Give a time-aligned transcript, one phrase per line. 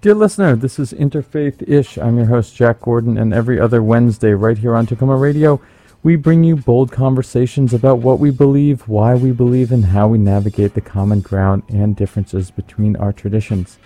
[0.00, 1.98] Dear listener, this is Interfaith Ish.
[1.98, 5.60] I'm your host, Jack Gordon, and every other Wednesday, right here on Takoma Radio,
[6.04, 10.16] we bring you bold conversations about what we believe, why we believe, and how we
[10.16, 13.76] navigate the common ground and differences between our traditions.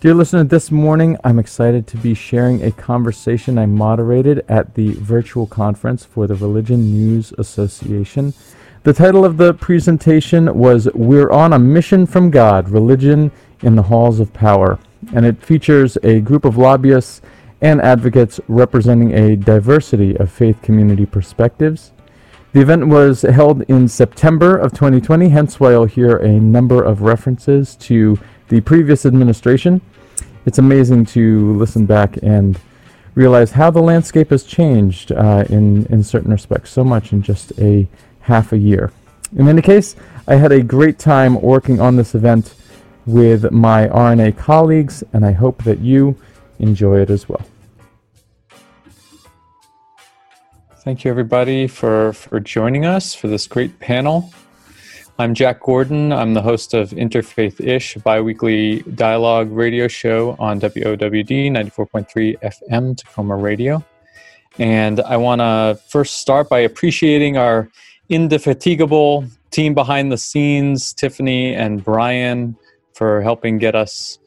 [0.00, 4.94] Dear listener, this morning I'm excited to be sharing a conversation I moderated at the
[4.94, 8.34] virtual conference for the Religion News Association.
[8.82, 13.30] The title of the presentation was We're on a Mission from God Religion
[13.62, 14.80] in the Halls of Power
[15.12, 17.20] and it features a group of lobbyists
[17.60, 21.92] and advocates representing a diversity of faith community perspectives.
[22.52, 27.02] The event was held in September of 2020, hence why you'll hear a number of
[27.02, 29.80] references to the previous administration.
[30.46, 32.60] It's amazing to listen back and
[33.14, 37.52] realize how the landscape has changed uh, in, in certain respects so much in just
[37.58, 37.88] a
[38.20, 38.92] half a year.
[39.36, 39.96] In any case,
[40.28, 42.54] I had a great time working on this event
[43.06, 46.16] with my RNA colleagues, and I hope that you
[46.58, 47.44] enjoy it as well.
[50.78, 54.32] Thank you, everybody, for, for joining us for this great panel.
[55.18, 56.12] I'm Jack Gordon.
[56.12, 62.96] I'm the host of Interfaith Ish, a biweekly dialogue radio show on WOWD 94.3 FM
[63.00, 63.84] Takoma Radio.
[64.58, 67.70] And I want to first start by appreciating our
[68.08, 72.56] indefatigable team behind the scenes, Tiffany and Brian,
[72.94, 74.18] for helping get us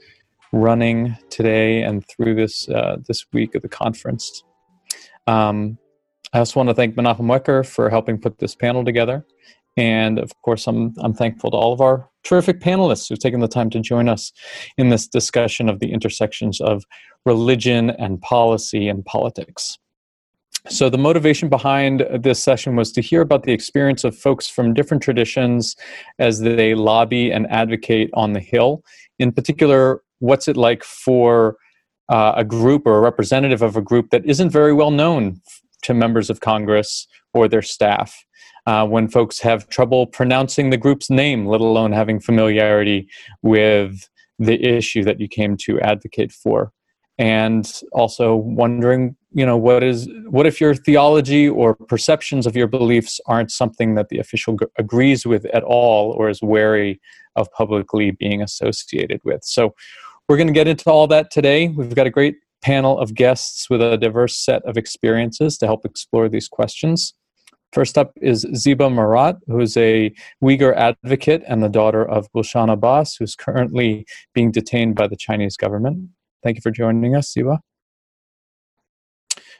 [0.53, 4.43] running today and through this uh, this week of the conference.
[5.27, 5.77] Um,
[6.33, 9.25] I also want to thank Menachem Wecker for helping put this panel together.
[9.77, 13.47] And of course, I'm, I'm thankful to all of our terrific panelists who've taken the
[13.47, 14.33] time to join us
[14.77, 16.83] in this discussion of the intersections of
[17.25, 19.77] religion and policy and politics.
[20.69, 24.73] So, the motivation behind this session was to hear about the experience of folks from
[24.73, 25.75] different traditions
[26.19, 28.83] as they lobby and advocate on the Hill.
[29.17, 31.57] In particular, what's it like for
[32.09, 35.41] uh, a group or a representative of a group that isn't very well known
[35.83, 38.25] to members of Congress or their staff?
[38.65, 43.07] Uh, when folks have trouble pronouncing the group's name, let alone having familiarity
[43.41, 46.73] with the issue that you came to advocate for
[47.17, 52.67] and also wondering you know what is what if your theology or perceptions of your
[52.67, 56.99] beliefs aren't something that the official g- agrees with at all or is wary
[57.35, 59.73] of publicly being associated with so
[60.27, 63.69] we're going to get into all that today we've got a great panel of guests
[63.69, 67.13] with a diverse set of experiences to help explore these questions
[67.73, 73.17] First up is Ziba Murat, who's a Uyghur advocate and the daughter of Gulshan Abbas,
[73.17, 76.09] who's currently being detained by the Chinese government.
[76.43, 77.59] Thank you for joining us, Ziba.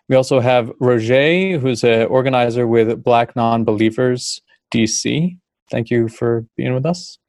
[0.09, 4.41] We also have Roger, who's an organizer with Black Non-Believers
[4.72, 5.38] DC.
[5.69, 7.19] Thank you for being with us.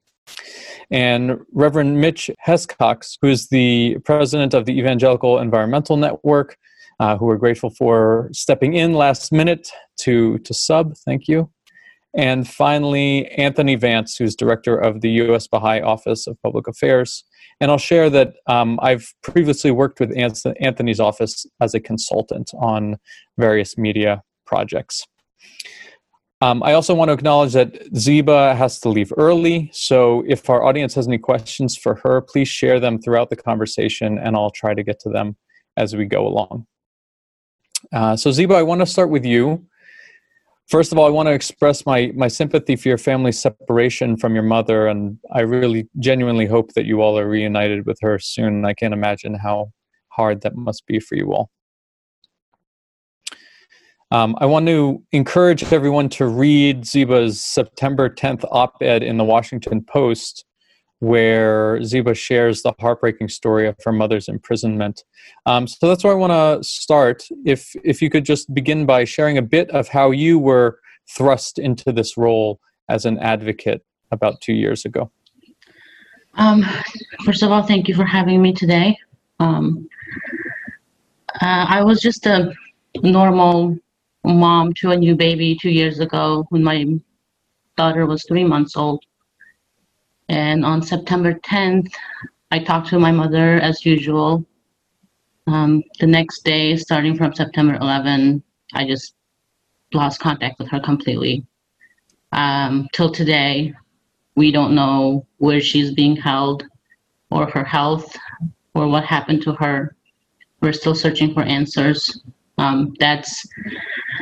[0.90, 6.56] And Reverend Mitch Hescox, who's the president of the Evangelical Environmental Network,
[7.00, 10.96] uh, who we're grateful for stepping in last minute to, to sub.
[10.96, 11.50] Thank you.
[12.16, 15.46] And finally, Anthony Vance, who's director of the U.S.
[15.46, 17.24] Baha'i Office of Public Affairs,
[17.60, 22.96] and I'll share that um, I've previously worked with Anthony's office as a consultant on
[23.36, 25.06] various media projects.
[26.40, 30.62] Um, I also want to acknowledge that Ziba has to leave early, so if our
[30.62, 34.72] audience has any questions for her, please share them throughout the conversation and I'll try
[34.72, 35.36] to get to them
[35.76, 36.66] as we go along.
[37.92, 39.66] Uh, so, Ziba, I want to start with you.
[40.68, 44.34] First of all, I want to express my, my sympathy for your family's separation from
[44.34, 48.66] your mother, and I really genuinely hope that you all are reunited with her soon.
[48.66, 49.72] I can't imagine how
[50.10, 51.50] hard that must be for you all.
[54.10, 59.24] Um, I want to encourage everyone to read Ziba's September 10th op ed in the
[59.24, 60.44] Washington Post
[61.00, 65.04] where Ziba shares the heartbreaking story of her mother's imprisonment.
[65.46, 67.24] Um, so that's where I want to start.
[67.44, 71.58] If if you could just begin by sharing a bit of how you were thrust
[71.58, 75.10] into this role as an advocate about two years ago.
[76.34, 76.64] Um,
[77.24, 78.96] first of all, thank you for having me today.
[79.40, 79.88] Um,
[81.40, 82.52] uh, I was just a
[83.02, 83.76] normal
[84.24, 86.86] mom to a new baby two years ago when my
[87.76, 89.02] daughter was three months old.
[90.28, 91.90] And on September 10th,
[92.50, 94.44] I talked to my mother as usual.
[95.46, 98.42] Um, the next day, starting from September 11,
[98.74, 99.14] I just
[99.94, 101.46] lost contact with her completely.
[102.32, 103.74] Um, till today,
[104.36, 106.64] we don't know where she's being held
[107.30, 108.14] or her health
[108.74, 109.96] or what happened to her.
[110.60, 112.22] We're still searching for answers.
[112.58, 113.46] Um, that's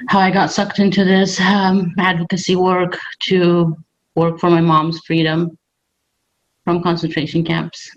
[0.09, 3.77] how I got sucked into this um, advocacy work to
[4.15, 5.59] work for my mom's freedom
[6.67, 7.89] from concentration camps.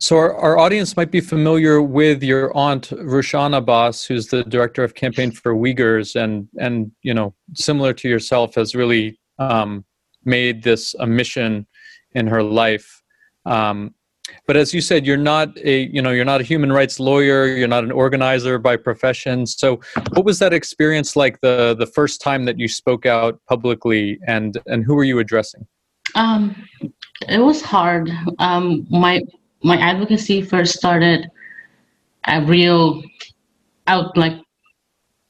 [0.00, 4.84] So our, our audience might be familiar with your aunt Rushan Abbas, who's the director
[4.84, 9.84] of Campaign for Uyghurs, and and you know, similar to yourself, has really um,
[10.24, 11.66] made this a mission
[12.12, 13.02] in her life.
[13.46, 13.94] Um,
[14.46, 17.46] but as you said, you're not a you know you're not a human rights lawyer.
[17.46, 19.46] You're not an organizer by profession.
[19.46, 19.80] So,
[20.12, 24.58] what was that experience like the the first time that you spoke out publicly, and
[24.66, 25.66] and who were you addressing?
[26.14, 26.68] Um,
[27.28, 28.10] it was hard.
[28.38, 29.22] Um, my
[29.62, 31.30] my advocacy first started
[32.26, 33.02] a real
[33.86, 34.34] out like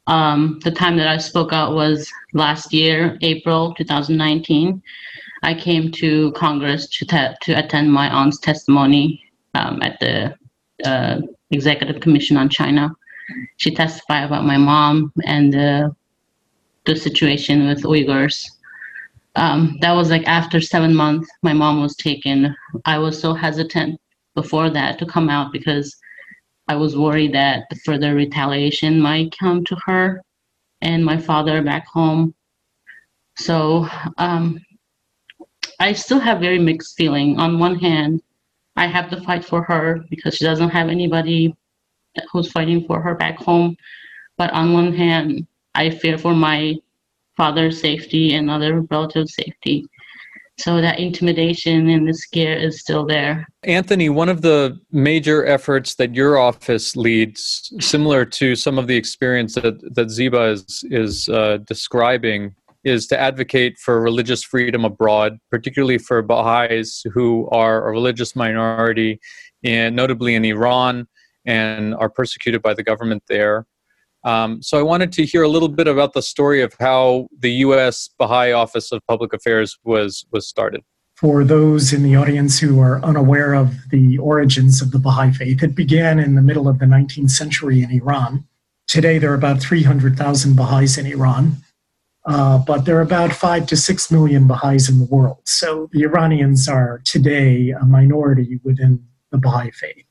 [0.06, 4.82] um, the time that I spoke out was last year, April 2019.
[5.42, 9.22] I came to Congress to te- to attend my aunt's testimony
[9.54, 10.34] um, at the
[10.84, 11.20] uh,
[11.50, 12.90] Executive Commission on China.
[13.56, 15.90] She testified about my mom and uh,
[16.86, 18.44] the situation with Uyghurs
[19.38, 22.54] um, that was like after seven months my mom was taken.
[22.84, 24.00] I was so hesitant
[24.34, 25.96] before that to come out because
[26.68, 30.22] i was worried that the further retaliation might come to her
[30.82, 32.34] and my father back home.
[33.36, 33.88] So
[34.18, 34.60] um,
[35.80, 37.38] i still have very mixed feeling.
[37.38, 38.20] On one hand
[38.76, 41.54] i have to fight for her because she doesn't have anybody
[42.32, 43.76] who's fighting for her back home.
[44.36, 45.46] But on one hand
[45.76, 46.74] i fear for my
[47.38, 49.86] father's safety and other relative safety.
[50.58, 53.46] So that intimidation and the scare is still there.
[53.62, 58.96] Anthony, one of the major efforts that your office leads, similar to some of the
[58.96, 65.38] experience that, that Ziba is, is uh, describing, is to advocate for religious freedom abroad,
[65.48, 69.20] particularly for Baha'is who are a religious minority,
[69.62, 71.06] and notably in Iran,
[71.46, 73.64] and are persecuted by the government there.
[74.24, 77.50] Um, so I wanted to hear a little bit about the story of how the
[77.66, 78.10] U.S.
[78.18, 80.82] Baha'i Office of Public Affairs was was started.
[81.16, 85.62] For those in the audience who are unaware of the origins of the Baha'i faith,
[85.62, 88.44] it began in the middle of the 19th century in Iran.
[88.86, 91.56] Today, there are about 300,000 Baha'is in Iran,
[92.24, 95.40] uh, but there are about five to six million Baha'is in the world.
[95.44, 100.06] So the Iranians are today a minority within the Baha'i faith.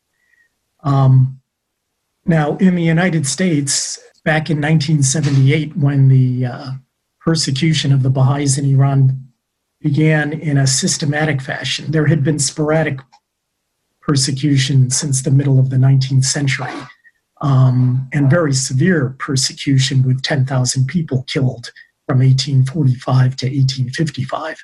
[0.83, 1.39] Um,
[2.27, 6.71] now, in the United States, back in 1978, when the uh,
[7.21, 9.31] persecution of the Baha'is in Iran
[9.81, 12.99] began in a systematic fashion, there had been sporadic
[14.01, 16.71] persecution since the middle of the 19th century,
[17.41, 21.71] um, and very severe persecution with 10,000 people killed
[22.07, 24.57] from 1845 to 1855.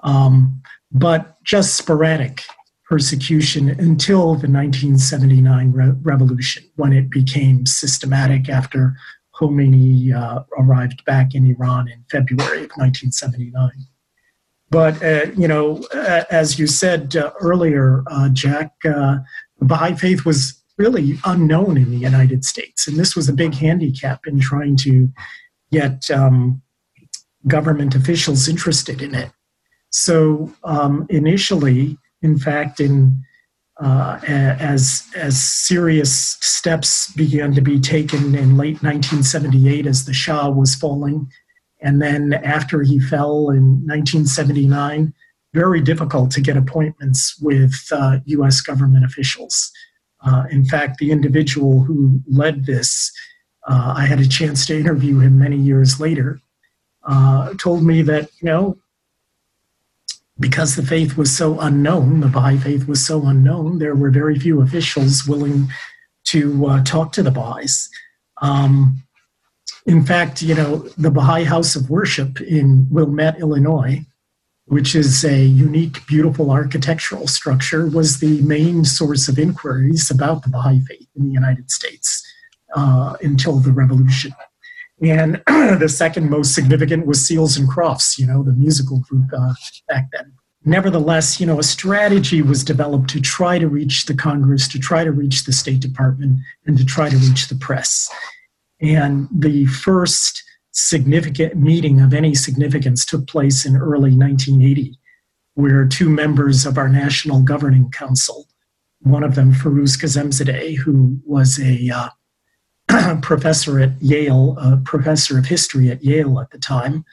[0.00, 2.42] Um, but just sporadic
[2.92, 8.94] persecution until the 1979 re- revolution, when it became systematic after
[9.34, 13.70] Khomeini uh, arrived back in Iran in February of 1979.
[14.68, 19.20] But, uh, you know, uh, as you said uh, earlier, uh, Jack, uh,
[19.58, 22.86] the Baha'i faith was really unknown in the United States.
[22.86, 25.08] And this was a big handicap in trying to
[25.70, 26.60] get um,
[27.48, 29.30] government officials interested in it.
[29.88, 33.22] So um, initially, in fact, in
[33.80, 40.50] uh, as as serious steps began to be taken in late 1978 as the Shah
[40.50, 41.30] was falling,
[41.80, 45.12] and then after he fell in 1979,
[45.52, 48.60] very difficult to get appointments with uh, U.S.
[48.60, 49.72] government officials.
[50.24, 53.10] Uh, in fact, the individual who led this,
[53.68, 56.40] uh, I had a chance to interview him many years later.
[57.04, 58.78] Uh, told me that you know
[60.42, 64.38] because the faith was so unknown, the Baha'i faith was so unknown, there were very
[64.38, 65.68] few officials willing
[66.24, 67.88] to uh, talk to the Baha'is.
[68.42, 69.02] Um,
[69.86, 74.04] in fact, you know, the Baha'i House of Worship in Wilmette, Illinois,
[74.66, 80.50] which is a unique, beautiful architectural structure, was the main source of inquiries about the
[80.50, 82.22] Baha'i faith in the United States
[82.74, 84.32] uh, until the revolution.
[85.02, 89.54] And the second most significant was Seals and Crofts, you know, the musical group uh,
[89.88, 90.32] back then.
[90.64, 95.02] Nevertheless, you know, a strategy was developed to try to reach the Congress, to try
[95.02, 98.08] to reach the State Department, and to try to reach the press.
[98.80, 104.96] And the first significant meeting of any significance took place in early 1980,
[105.54, 108.46] where two members of our National Governing Council,
[109.00, 112.08] one of them, Firuz Kazemzadeh, who was a uh,
[113.22, 117.04] professor at Yale, a professor of history at Yale at the time,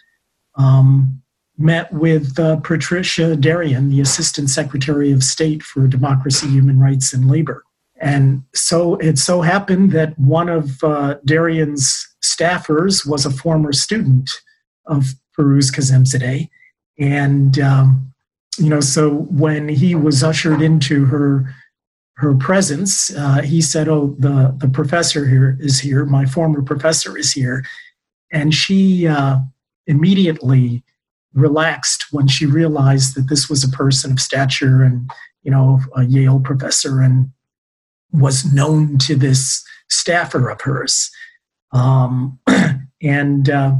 [0.56, 1.22] um,
[1.58, 7.30] met with uh, Patricia Derian, the Assistant Secretary of State for Democracy, Human Rights, and
[7.30, 7.64] Labor.
[8.02, 14.30] And so it so happened that one of uh, Derian's staffers was a former student
[14.86, 16.50] of Firuz Kazemzadeh.
[16.98, 18.14] And, um,
[18.58, 21.54] you know, so when he was ushered into her
[22.20, 26.06] her presence, uh, he said, "Oh, the the professor here is here.
[26.06, 27.64] My former professor is here,"
[28.30, 29.38] and she uh,
[29.88, 30.84] immediately
[31.34, 35.10] relaxed when she realized that this was a person of stature and
[35.44, 37.32] you know a Yale professor and
[38.12, 41.10] was known to this staffer of hers.
[41.72, 42.38] Um,
[43.02, 43.76] and uh,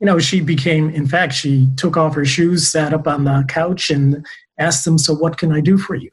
[0.00, 3.44] you know she became in fact she took off her shoes sat up on the
[3.46, 4.26] couch and
[4.58, 6.10] asked them so what can i do for you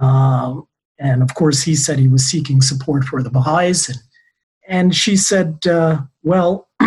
[0.00, 0.66] um,
[0.98, 3.98] and of course he said he was seeking support for the baha'is and,
[4.68, 6.68] and she said uh, well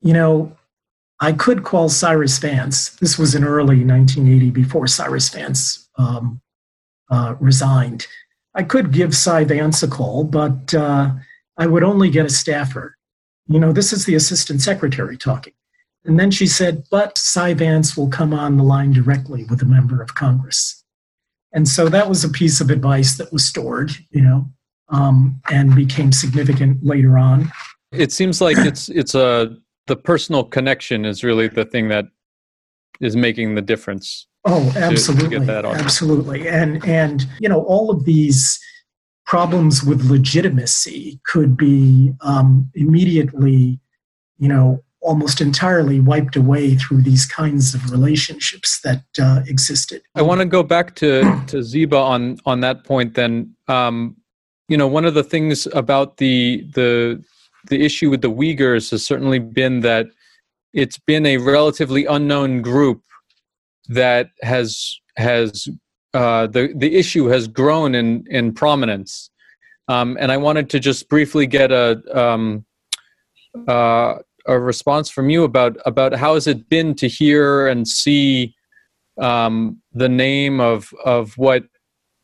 [0.00, 0.56] you know
[1.20, 6.40] i could call cyrus vance this was in early 1980 before cyrus vance um,
[7.10, 8.06] uh, resigned
[8.54, 11.10] i could give cy vance a call but uh,
[11.56, 12.96] i would only get a staffer
[13.46, 15.52] you know, this is the assistant secretary talking.
[16.04, 19.66] And then she said, but Cy Vance will come on the line directly with a
[19.66, 20.83] member of Congress.
[21.54, 24.50] And so that was a piece of advice that was stored, you know,
[24.88, 27.50] um, and became significant later on.
[27.92, 29.56] It seems like it's it's a
[29.86, 32.06] the personal connection is really the thing that
[33.00, 34.26] is making the difference.
[34.44, 38.58] Oh, absolutely, to, to absolutely, and and you know all of these
[39.24, 43.80] problems with legitimacy could be um, immediately,
[44.38, 50.02] you know, almost entirely wiped away through these kinds of relationships that uh, existed.
[50.14, 53.14] I want to go back to to Ziba on on that point.
[53.14, 54.16] Then, um,
[54.68, 57.22] you know, one of the things about the the
[57.68, 60.06] the issue with the Uyghurs has certainly been that
[60.72, 63.02] it's been a relatively unknown group
[63.88, 65.68] that has has
[66.14, 69.30] uh, the the issue has grown in in prominence,
[69.88, 72.64] um, and I wanted to just briefly get a um,
[73.68, 78.54] uh, a response from you about about how has it been to hear and see
[79.20, 81.64] um, the name of of what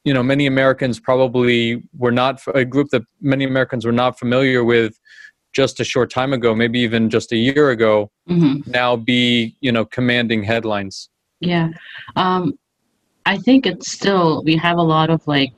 [0.05, 4.65] you know many Americans probably were not a group that many Americans were not familiar
[4.65, 4.99] with
[5.53, 8.71] just a short time ago, maybe even just a year ago, mm-hmm.
[8.71, 11.09] now be you know commanding headlines.
[11.41, 11.71] Yeah,
[12.17, 12.59] um,
[13.27, 15.53] I think it's still we have a lot of like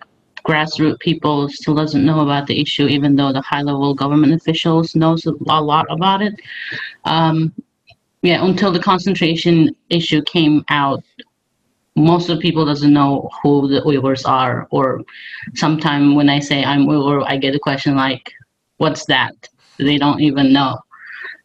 [0.46, 4.94] grassroots people still doesn't know about the issue, even though the high level government officials
[4.94, 6.34] knows a lot about it.
[7.04, 7.52] Um,
[8.22, 11.02] yeah, until the concentration issue came out,
[11.96, 14.66] most of the people doesn't know who the Uyghurs are.
[14.70, 15.02] Or
[15.54, 18.32] sometimes when I say I'm Uyghur, I get a question like,
[18.78, 19.34] "What's that?"
[19.78, 20.78] They don't even know.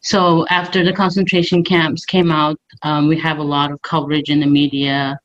[0.02, 4.40] So after the concentration camps came out, um, we have a lot of coverage in
[4.40, 5.20] the media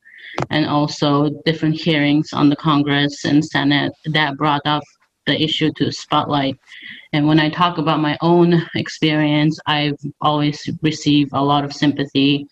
[0.50, 4.82] and also different hearings on the Congress and Senate that brought up
[5.26, 6.58] the issue to spotlight.
[7.12, 12.46] And when I talk about my own experience, I've always received a lot of sympathy,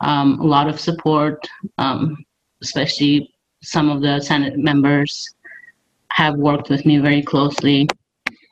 [0.00, 1.46] um, a lot of support,
[1.78, 2.16] um,
[2.62, 5.34] especially some of the Senate members
[6.10, 7.88] have worked with me very closely.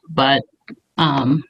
[0.09, 0.43] But
[0.97, 1.45] um,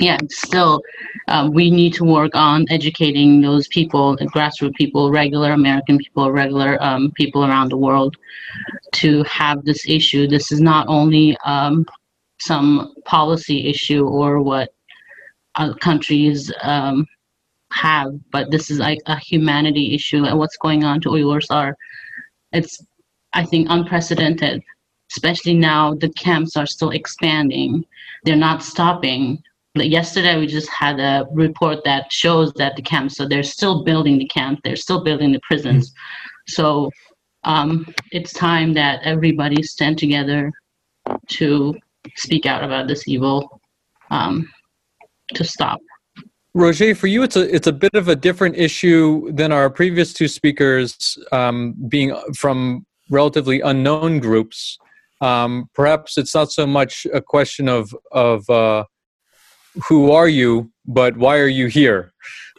[0.00, 0.82] yeah, still,
[1.28, 6.82] um, we need to work on educating those people, grassroots people, regular American people, regular
[6.82, 8.16] um, people around the world,
[8.92, 10.26] to have this issue.
[10.26, 11.84] This is not only um,
[12.38, 14.74] some policy issue or what
[15.80, 17.06] countries um,
[17.72, 20.24] have, but this is like a humanity issue.
[20.24, 21.76] And what's going on to Uyghurs are,
[22.52, 22.84] it's,
[23.32, 24.62] I think, unprecedented.
[25.12, 27.84] Especially now, the camps are still expanding.
[28.24, 29.42] They're not stopping
[29.84, 34.18] yesterday we just had a report that shows that the camps so they're still building
[34.18, 35.92] the camp they're still building the prisons.
[36.48, 36.90] So
[37.44, 40.52] um, it's time that everybody stand together
[41.28, 41.74] to
[42.16, 43.60] speak out about this evil
[44.10, 44.48] um,
[45.34, 45.80] to stop.
[46.54, 50.14] Roger for you it's a it's a bit of a different issue than our previous
[50.14, 54.78] two speakers um, being from relatively unknown groups.
[55.20, 58.84] Um, perhaps it's not so much a question of of uh,
[59.88, 62.12] who are you, but why are you here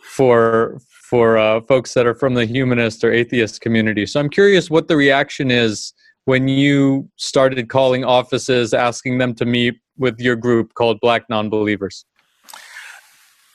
[0.03, 4.05] for for uh, folks that are from the humanist or atheist community.
[4.05, 5.93] So I'm curious what the reaction is
[6.25, 12.03] when you started calling offices, asking them to meet with your group called Black Nonbelievers.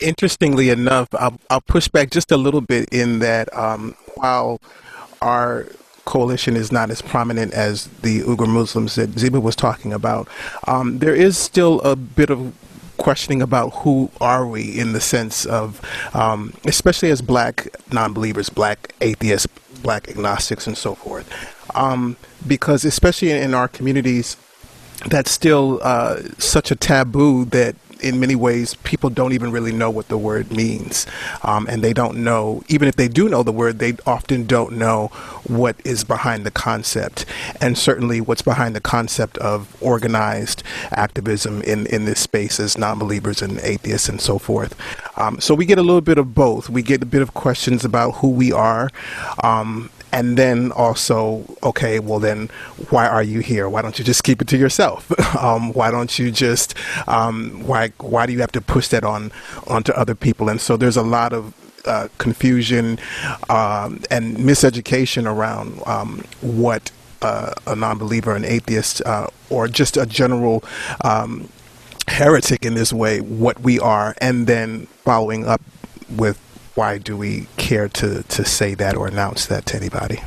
[0.00, 4.59] Interestingly enough, I'll, I'll push back just a little bit in that um, while
[5.21, 5.66] our
[6.07, 10.26] coalition is not as prominent as the Uyghur Muslims that Ziba was talking about,
[10.66, 12.54] um, there is still a bit of
[13.02, 15.80] questioning about who are we in the sense of,
[16.14, 19.49] um, especially as black non-believers, black atheists,
[19.82, 21.26] black agnostics, and so forth.
[21.75, 22.16] Um,
[22.47, 24.37] because especially in our communities,
[25.06, 29.90] that's still uh, such a taboo that in many ways, people don't even really know
[29.90, 31.06] what the word means.
[31.42, 34.73] Um, and they don't know, even if they do know the word, they often don't
[34.73, 35.09] know
[35.47, 37.25] what is behind the concept.
[37.61, 42.99] And certainly what's behind the concept of organized activism in, in this space as non
[42.99, 44.76] believers and atheists and so forth.
[45.18, 46.68] Um, so we get a little bit of both.
[46.68, 48.90] We get a bit of questions about who we are.
[49.42, 52.49] Um, and then also okay well then
[52.90, 53.69] why are you here?
[53.69, 55.11] Why don't you just keep it to yourself?
[55.42, 56.75] Um, why don't you just
[57.09, 59.33] um, why why do you have to push that on
[59.66, 60.49] onto other people?
[60.49, 61.54] And so there's a lot of
[61.87, 62.99] uh, confusion
[63.49, 66.90] um, and miseducation around um, what
[67.23, 70.62] uh, a non-believer an atheist uh, or just a general
[71.02, 71.49] um,
[72.09, 75.62] heretic in this way what we are and then following up
[76.11, 76.38] with
[76.75, 80.21] why do we care to to say that or announce that to anybody?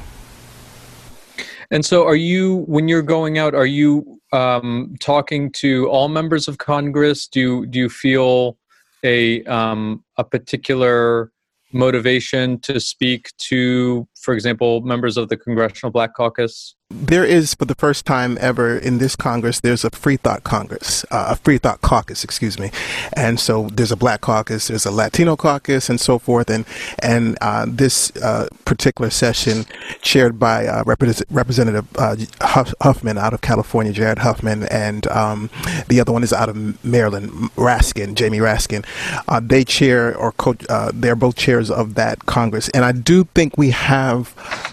[1.71, 3.55] And so, are you when you're going out?
[3.55, 7.27] Are you um, talking to all members of Congress?
[7.27, 8.57] Do you, do you feel
[9.03, 11.31] a um, a particular
[11.71, 16.75] motivation to speak to, for example, members of the Congressional Black Caucus?
[16.91, 21.03] there is, for the first time ever in this Congress, there's a Free Thought Congress,
[21.09, 22.69] uh, a Free Thought Caucus, excuse me.
[23.13, 26.49] And so there's a Black Caucus, there's a Latino Caucus, and so forth.
[26.49, 26.63] And
[26.99, 29.65] and uh, this uh, particular session,
[30.01, 35.49] chaired by uh, Representative uh, Huff- Huffman out of California, Jared Huffman, and um,
[35.87, 38.85] the other one is out of Maryland, Raskin, Jamie Raskin.
[39.27, 40.53] Uh, they chair or co-
[40.93, 42.69] they're both chairs of that Congress.
[42.69, 44.14] And I do think we have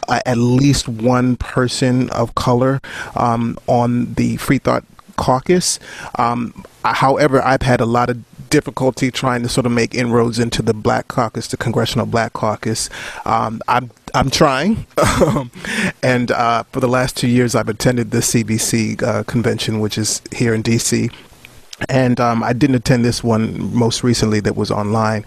[0.08, 2.80] at least one person of color
[3.16, 4.84] um, on the Free Thought
[5.16, 5.78] Caucus.
[6.18, 10.60] Um, however, I've had a lot of difficulty trying to sort of make inroads into
[10.60, 12.90] the Black Caucus, the Congressional Black Caucus.
[13.24, 14.86] Um, I'm I'm trying,
[16.02, 20.20] and uh, for the last two years, I've attended the CBC uh, convention, which is
[20.32, 21.10] here in D.C
[21.88, 25.24] and um, I didn't attend this one most recently that was online,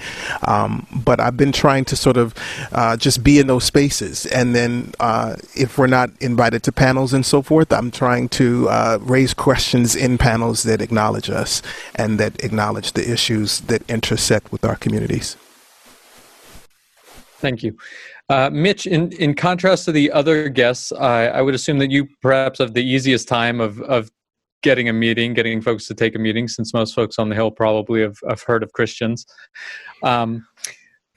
[0.48, 2.34] um, but I've been trying to sort of
[2.72, 7.14] uh, just be in those spaces, and then uh, if we're not invited to panels
[7.14, 11.62] and so forth, I'm trying to uh, raise questions in panels that acknowledge us
[11.96, 15.38] and that acknowledge the issues that intersect with our communities.
[17.40, 17.78] Thank you.
[18.28, 22.08] Uh, Mitch, in, in contrast to the other guests, I, I would assume that you
[22.22, 24.10] perhaps have the easiest time of, of
[24.66, 27.52] getting a meeting, getting folks to take a meeting, since most folks on the Hill
[27.52, 29.26] probably have, have heard of Christians.
[30.02, 30.46] Um,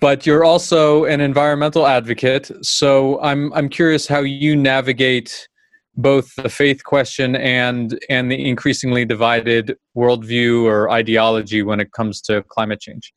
[0.00, 2.52] but you're also an environmental advocate.
[2.62, 5.48] So I'm, I'm curious how you navigate
[5.96, 12.20] both the faith question and, and the increasingly divided worldview or ideology when it comes
[12.22, 13.14] to climate change.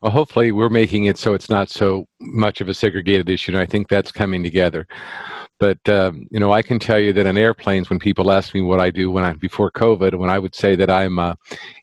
[0.00, 3.60] Well, hopefully, we're making it so it's not so much of a segregated issue, and
[3.60, 4.86] I think that's coming together.
[5.58, 8.60] But um, you know, I can tell you that in airplanes, when people ask me
[8.60, 11.36] what I do when I before COVID, when I would say that I'm a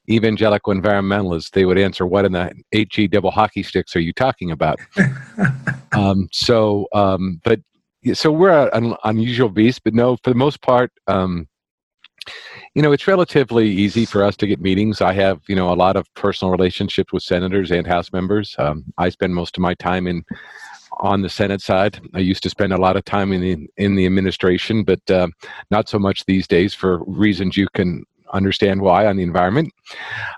[0.09, 4.51] evangelical environmentalist, they would answer, "What in the HG double hockey sticks are you talking
[4.51, 4.79] about?"
[5.93, 7.59] um, so, um, but
[8.13, 10.91] so we're an unusual beast, but no, for the most part.
[11.07, 11.47] Um,
[12.73, 14.99] you know, it's relatively easy for us to get meetings.
[14.99, 18.55] I have, you know, a lot of personal relationships with senators and House members.
[18.57, 20.23] Um, I spend most of my time in
[20.99, 21.99] on the Senate side.
[22.13, 25.27] I used to spend a lot of time in the in the administration, but uh,
[25.71, 28.03] not so much these days for reasons you can
[28.33, 29.73] understand why on the environment.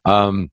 [0.05, 0.49] Um,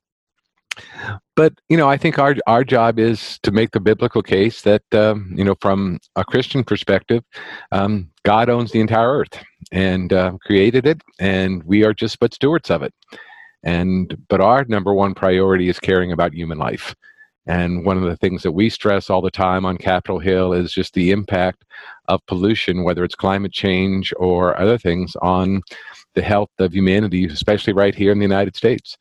[1.35, 4.83] but you know, I think our our job is to make the biblical case that
[4.93, 7.23] um, you know, from a Christian perspective,
[7.71, 12.33] um, God owns the entire earth and uh, created it, and we are just but
[12.33, 12.93] stewards of it.
[13.63, 16.95] And but our number one priority is caring about human life.
[17.47, 20.73] And one of the things that we stress all the time on Capitol Hill is
[20.73, 21.63] just the impact
[22.07, 25.61] of pollution, whether it's climate change or other things, on
[26.15, 28.97] the health of humanity, especially right here in the United States.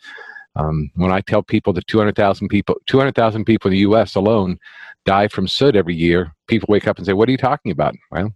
[0.56, 4.14] Um, when I tell people that 200,000 people, 200,000 people in the U.S.
[4.14, 4.58] alone
[5.04, 7.94] die from soot every year, people wake up and say, "What are you talking about?"
[8.12, 8.32] Well,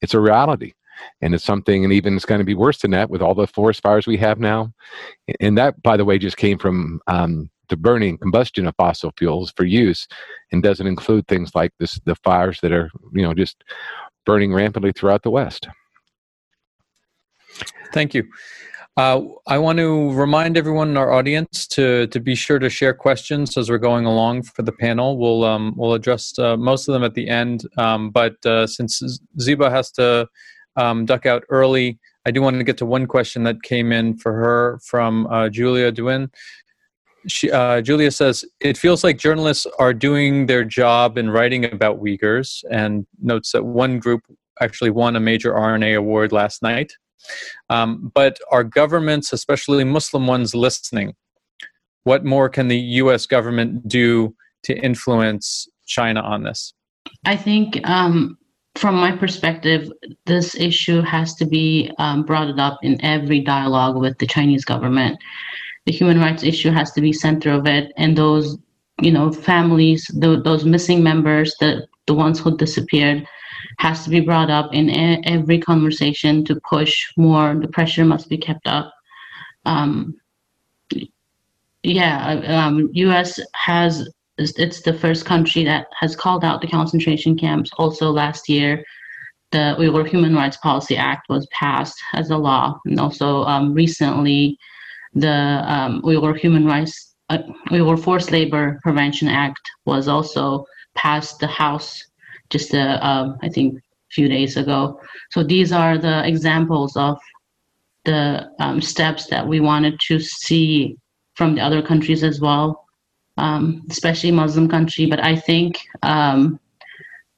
[0.00, 0.74] it's a reality,
[1.20, 3.46] and it's something, and even it's going to be worse than that with all the
[3.48, 4.72] forest fires we have now.
[5.40, 9.52] And that, by the way, just came from um, the burning combustion of fossil fuels
[9.56, 10.06] for use
[10.52, 13.64] and doesn't include things like this the fires that are you know just
[14.24, 15.68] burning rampantly throughout the west.
[17.92, 18.24] Thank you.
[18.98, 22.92] Uh, I want to remind everyone in our audience to to be sure to share
[22.92, 25.16] questions as we're going along for the panel.
[25.16, 29.00] We'll um, we'll address uh, most of them at the end, um, but uh, since
[29.40, 30.28] Ziba has to
[30.74, 34.16] um, duck out early, I do want to get to one question that came in
[34.18, 36.28] for her from uh, Julia Duin
[37.26, 42.00] she, uh, Julia says, it feels like journalists are doing their job in writing about
[42.00, 44.22] Uyghurs and notes that one group
[44.60, 46.92] actually won a major RNA award last night.
[47.68, 51.14] Um, but are governments, especially Muslim ones, listening?
[52.08, 53.26] what more can the U.S.
[53.26, 56.72] government do to influence China on this?
[57.26, 58.38] I think, um,
[58.76, 59.92] from my perspective,
[60.24, 65.18] this issue has to be um, brought up in every dialogue with the Chinese government.
[65.88, 68.58] The human rights issue has to be center of it, and those,
[69.00, 73.26] you know, families, the, those missing members, the the ones who disappeared,
[73.78, 77.54] has to be brought up in a- every conversation to push more.
[77.58, 78.92] The pressure must be kept up.
[79.64, 80.14] Um,
[81.82, 82.16] yeah,
[82.58, 83.40] um, U.S.
[83.54, 87.70] has it's the first country that has called out the concentration camps.
[87.78, 88.84] Also, last year,
[89.52, 94.58] the Uyghur Human Rights Policy Act was passed as a law, and also um, recently,
[95.20, 97.38] the um, Uyghur Human Rights uh,
[97.70, 102.02] Uyghur Forced Labor Prevention Act was also passed the House
[102.50, 105.00] just uh, um, I think a few days ago.
[105.30, 107.18] So these are the examples of
[108.04, 110.96] the um, steps that we wanted to see
[111.34, 112.86] from the other countries as well,
[113.36, 115.06] um, especially Muslim country.
[115.06, 116.58] But I think um,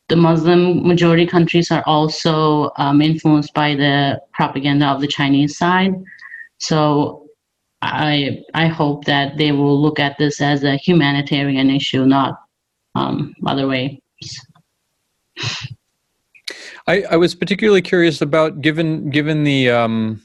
[0.09, 5.93] the Muslim majority countries are also um, influenced by the propaganda of the Chinese side.
[6.59, 7.27] So
[7.83, 12.41] I I hope that they will look at this as a humanitarian issue, not
[12.95, 13.99] um, other ways.
[16.87, 20.23] I, I was particularly curious about given given the um,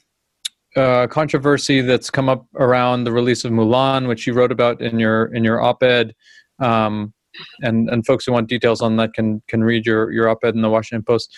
[0.76, 5.00] uh, controversy that's come up around the release of Mulan, which you wrote about in
[5.00, 6.14] your in your op-ed,
[6.60, 7.14] um,
[7.62, 10.62] and and folks who want details on that can can read your your op-ed in
[10.62, 11.34] the Washington Post.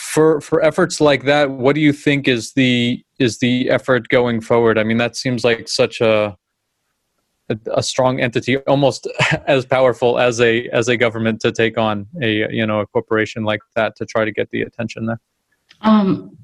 [0.00, 4.40] For for efforts like that, what do you think is the is the effort going
[4.40, 4.76] forward?
[4.78, 6.36] I mean, that seems like such a
[7.72, 9.08] a, strong entity, almost
[9.46, 13.44] as powerful as a as a government to take on a you know a corporation
[13.44, 15.20] like that to try to get the attention there.
[15.82, 16.36] Um,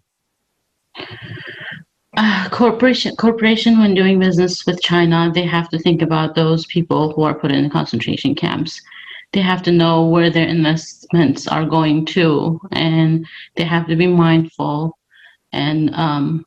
[2.17, 7.13] uh, corporation corporation when doing business with China, they have to think about those people
[7.13, 8.81] who are put in concentration camps.
[9.37, 14.07] They have to know where their investments are going to, and they have to be
[14.07, 14.97] mindful.
[15.53, 16.47] And um,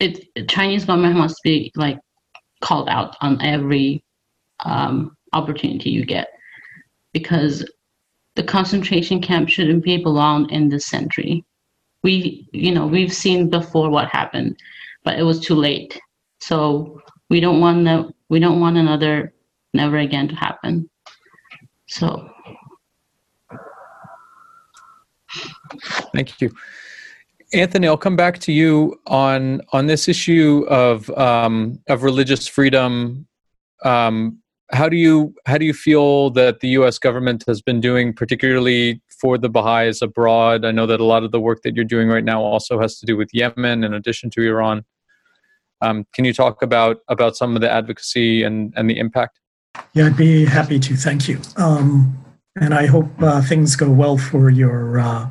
[0.00, 2.00] it Chinese government must be like
[2.60, 4.02] called out on every
[4.64, 6.26] um, opportunity you get
[7.12, 7.64] because
[8.34, 11.44] the concentration camp shouldn't be belong in this century.
[12.02, 14.56] We, you know, we've seen before what happened,
[15.04, 16.00] but it was too late.
[16.40, 19.32] So we don't want the, we don't want another
[19.72, 20.90] never again to happen.
[21.92, 22.26] So.
[26.14, 26.50] Thank you.
[27.52, 33.26] Anthony, I'll come back to you on on this issue of um, of religious freedom.
[33.84, 34.38] Um,
[34.72, 36.98] how do you how do you feel that the U.S.
[36.98, 40.64] government has been doing, particularly for the Baha'is abroad?
[40.64, 42.98] I know that a lot of the work that you're doing right now also has
[43.00, 44.86] to do with Yemen, in addition to Iran.
[45.82, 49.41] Um, can you talk about about some of the advocacy and and the impact?
[49.94, 50.96] Yeah, I'd be happy to.
[50.96, 51.40] Thank you.
[51.56, 52.18] Um,
[52.60, 55.30] and I hope uh, things go well for your uh,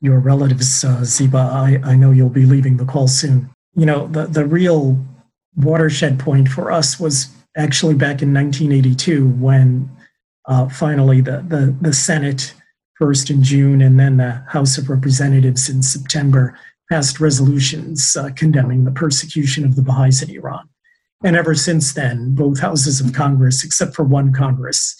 [0.00, 1.38] your relatives, uh, Ziba.
[1.38, 3.50] I, I know you'll be leaving the call soon.
[3.74, 4.98] You know, the, the real
[5.56, 9.90] watershed point for us was actually back in 1982 when
[10.46, 12.54] uh, finally the, the, the Senate,
[12.98, 16.58] first in June and then the House of Representatives in September,
[16.90, 20.68] passed resolutions uh, condemning the persecution of the Baha'is in Iran.
[21.24, 24.94] And ever since then, both houses of Congress, except for one Congress,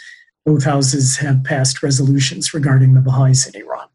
[0.45, 3.89] both houses have passed resolutions regarding the Baha'is in Iran.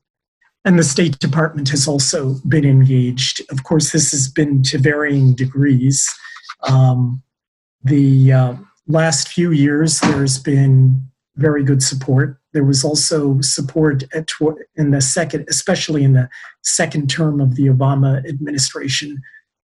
[0.63, 3.41] And the State Department has also been engaged.
[3.49, 6.07] Of course, this has been to varying degrees.
[6.63, 7.23] Um,
[7.83, 8.53] the uh,
[8.85, 11.01] last few years, there's been
[11.37, 12.37] very good support.
[12.53, 14.29] There was also support at,
[14.75, 16.29] in the second, especially in the
[16.61, 19.19] second term of the Obama administration,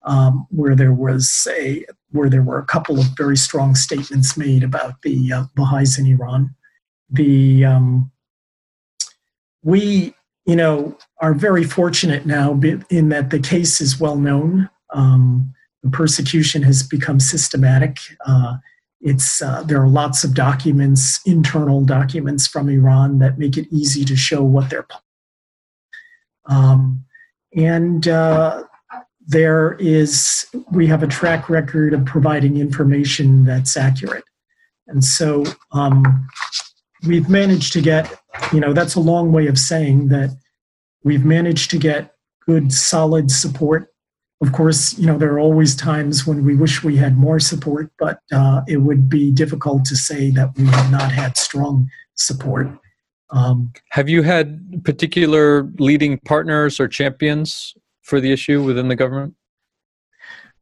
[0.05, 4.63] um, where there was a where there were a couple of very strong statements made
[4.63, 6.55] about the uh, Baha'is in Iran.
[7.11, 8.11] The um,
[9.63, 10.15] we
[10.47, 12.59] you know, are very fortunate now
[12.91, 14.69] in that the case is well known.
[14.91, 17.99] Um, the persecution has become systematic.
[18.27, 18.57] Uh,
[19.01, 24.05] it's uh, there are lots of documents, internal documents from Iran that make it easy
[24.05, 24.87] to show what they're.
[26.47, 27.05] Um,
[27.57, 28.65] and uh,
[29.27, 34.25] there is we have a track record of providing information that's accurate,
[34.89, 36.29] and so um,
[37.07, 38.13] we've managed to get,
[38.53, 40.31] you know, that's a long way of saying that
[41.05, 42.15] we've managed to get
[42.47, 43.89] good, solid support.
[44.41, 47.93] Of course, you know, there are always times when we wish we had more support,
[47.99, 52.69] but uh, it would be difficult to say that we have not had strong support.
[53.31, 59.35] Um, have you had particular leading partners or champions for the issue within the government?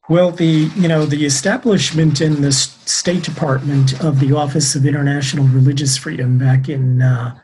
[0.09, 5.45] Well, the you know the establishment in the State Department of the Office of International
[5.47, 7.39] Religious Freedom back in uh,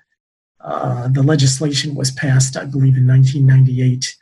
[0.60, 4.16] uh, the legislation was passed, I believe, in 1998,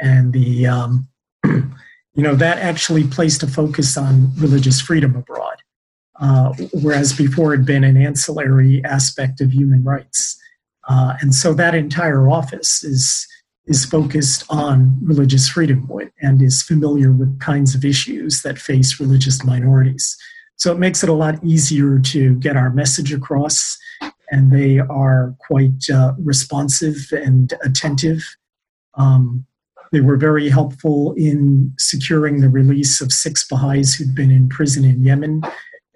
[0.00, 1.08] and the um,
[1.44, 5.56] you know that actually placed a focus on religious freedom abroad,
[6.20, 10.40] uh, whereas before it had been an ancillary aspect of human rights,
[10.88, 13.28] uh, and so that entire office is
[13.70, 15.88] is focused on religious freedom
[16.20, 20.18] and is familiar with kinds of issues that face religious minorities.
[20.56, 23.78] So it makes it a lot easier to get our message across,
[24.32, 28.36] and they are quite uh, responsive and attentive.
[28.94, 29.46] Um,
[29.92, 34.84] they were very helpful in securing the release of six Baha'is who'd been in prison
[34.84, 35.42] in Yemen.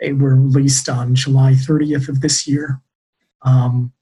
[0.00, 2.80] They were released on July 30th of this year.
[3.42, 3.92] Um,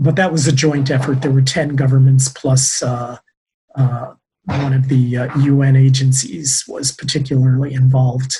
[0.00, 1.20] but that was a joint effort.
[1.20, 3.18] There were 10 governments plus uh,
[3.76, 4.14] uh,
[4.46, 8.36] one of the uh, UN agencies was particularly involved.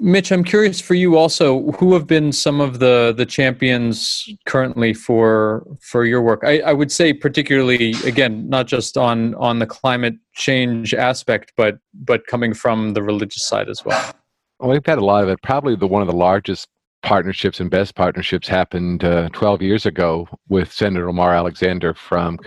[0.00, 4.94] Mitch, I'm curious for you also, who have been some of the, the champions currently
[4.94, 6.42] for for your work?
[6.44, 11.78] I, I would say particularly, again, not just on, on the climate change aspect, but
[11.94, 14.14] but coming from the religious side as well.
[14.60, 15.42] Well, we've had a lot of it.
[15.42, 16.68] Probably the one of the largest
[17.02, 22.38] partnerships and best partnerships happened uh, 12 years ago with Senator Lamar Alexander from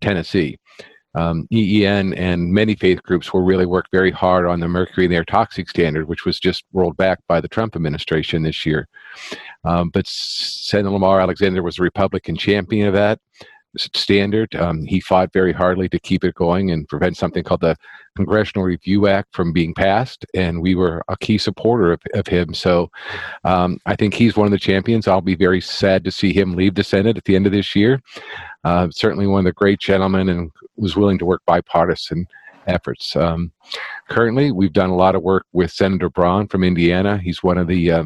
[0.00, 0.58] Tennessee.
[1.14, 5.16] Um, EEN and many faith groups will really work very hard on the mercury the
[5.16, 8.86] air toxic standard, which was just rolled back by the Trump administration this year.
[9.64, 13.18] Um, but Senator Lamar Alexander was a Republican champion of that
[13.76, 14.54] standard.
[14.56, 17.76] Um, he fought very hardly to keep it going and prevent something called the
[18.16, 22.54] Congressional Review Act from being passed, and we were a key supporter of, of him.
[22.54, 22.90] So
[23.44, 25.06] um, I think he's one of the champions.
[25.06, 27.76] I'll be very sad to see him leave the Senate at the end of this
[27.76, 28.00] year.
[28.64, 32.26] Uh, certainly one of the great gentlemen and was willing to work bipartisan
[32.66, 33.16] efforts.
[33.16, 33.52] Um,
[34.08, 37.18] currently, we've done a lot of work with Senator Braun from Indiana.
[37.18, 38.04] He's one of the uh,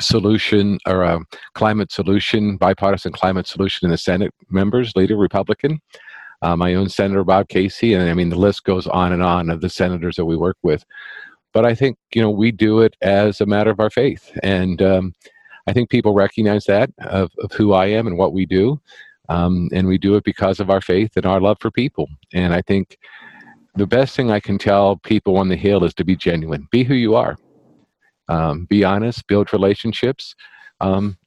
[0.00, 1.20] solution or a
[1.54, 5.80] climate solution, bipartisan climate solution in the Senate members, leader Republican.
[6.42, 9.50] Uh, my own Senator Bob Casey, and I mean the list goes on and on
[9.50, 10.84] of the senators that we work with.
[11.52, 14.80] But I think you know we do it as a matter of our faith, and
[14.80, 15.12] um,
[15.66, 18.80] I think people recognize that of, of who I am and what we do,
[19.28, 22.08] um, and we do it because of our faith and our love for people.
[22.32, 22.96] And I think
[23.74, 26.84] the best thing I can tell people on the Hill is to be genuine, be
[26.84, 27.36] who you are
[28.30, 30.34] um, be honest, build relationships.
[30.80, 31.18] Um,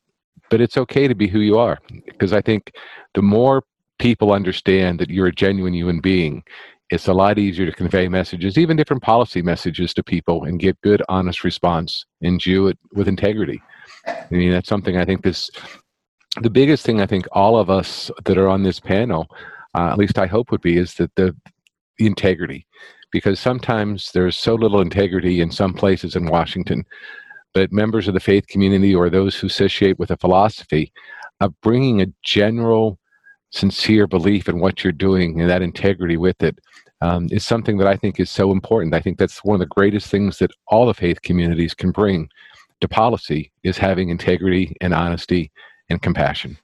[0.49, 2.71] but it's okay to be who you are because I think
[3.13, 3.63] the more
[3.99, 6.43] people understand that you're a genuine human being,
[6.89, 10.79] it's a lot easier to convey messages, even different policy messages to people and get
[10.81, 13.61] good, honest response and do it with integrity.
[14.07, 15.49] I mean, that's something I think this,
[16.41, 19.27] the biggest thing I think all of us that are on this panel,
[19.75, 21.35] uh, at least I hope would be, is that the,
[21.97, 22.67] the integrity
[23.13, 26.83] because sometimes there's so little integrity in some places in Washington.
[27.53, 30.91] But members of the faith community or those who associate with a philosophy
[31.39, 32.97] of bringing a general,
[33.51, 36.57] sincere belief in what you're doing and that integrity with it
[37.01, 38.95] um, is something that I think is so important.
[38.95, 42.27] I think that's one of the greatest things that all the faith communities can bring
[42.81, 45.51] to policy is having integrity and honesty
[45.89, 46.57] and compassion.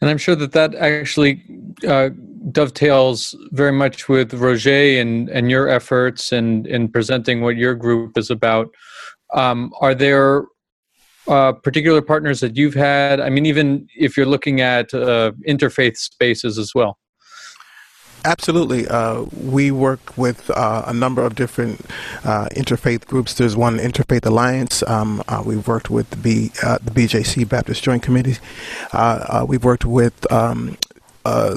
[0.00, 1.42] And I'm sure that that actually
[1.86, 2.10] uh,
[2.52, 8.16] dovetails very much with Roger and, and your efforts and in presenting what your group
[8.16, 8.68] is about.
[9.34, 10.44] Um, are there
[11.28, 13.20] uh, particular partners that you've had?
[13.20, 16.98] I mean, even if you're looking at uh, interfaith spaces as well.
[18.26, 18.88] Absolutely.
[18.88, 21.80] Uh, we work with uh, a number of different
[22.24, 23.34] uh, interfaith groups.
[23.34, 24.82] There's one Interfaith Alliance.
[24.88, 28.38] Um, uh, we've worked with the, B, uh, the BJC Baptist Joint Committee.
[28.92, 30.76] Uh, we've worked with um,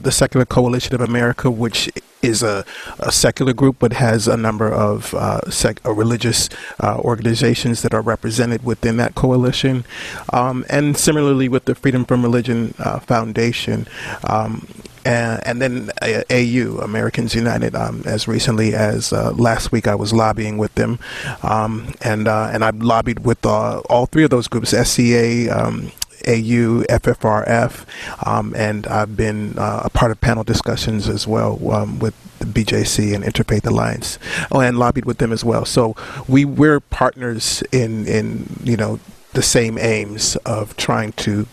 [0.02, 1.90] the Secular Coalition of America, which
[2.22, 2.66] is a,
[3.00, 6.50] a, secular group but has a number of uh, sec- uh, religious
[6.82, 9.86] uh, organizations that are represented within that coalition.
[10.34, 12.74] Um, and similarly with the Freedom from Religion
[13.06, 13.88] Foundation,
[14.26, 14.68] um,
[15.06, 15.92] and, and then
[16.30, 21.00] AU, Americans United, um, as recently as uh, last week, I was lobbying with them,
[21.42, 25.92] um, and uh, and I've lobbied with uh, all three of those groups: SCA, um,
[26.28, 27.86] AU, FFRF,
[28.28, 32.46] um, and I've been uh, a part of panel discussions as well um, with the
[32.46, 34.18] BJC and Interfaith Alliance,
[34.52, 35.66] oh, and lobbied with them as well.
[35.66, 35.96] So
[36.28, 39.00] we we're partners in in you know
[39.34, 41.48] the same aims of trying to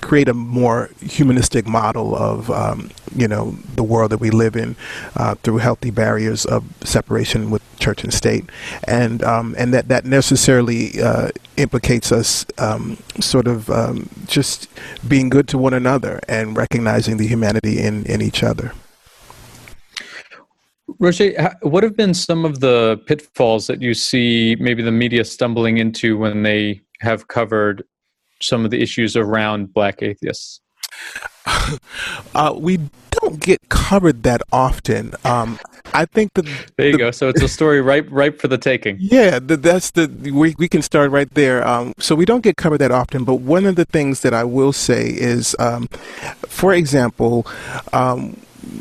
[0.00, 4.76] create a more humanistic model of um, you know the world that we live in
[5.16, 8.44] uh, through healthy barriers of separation with church and state,
[8.84, 14.68] and um, and that that necessarily uh, implicates us um, sort of um, just
[15.08, 18.72] being good to one another and recognizing the humanity in in each other.
[21.00, 25.78] Roger, what have been some of the pitfalls that you see maybe the media stumbling
[25.78, 27.84] into when they have covered
[28.40, 30.60] some of the issues around black atheists?
[32.34, 32.78] Uh, we
[33.10, 35.12] don't get covered that often.
[35.24, 35.58] Um,
[35.94, 36.44] I think that
[36.76, 37.10] there you the, go.
[37.10, 38.98] So it's a story ripe, ripe for the taking.
[39.00, 41.66] Yeah, the, that's the we we can start right there.
[41.66, 44.44] Um, so we don't get covered that often, but one of the things that I
[44.44, 45.88] will say is, um,
[46.46, 47.46] for example.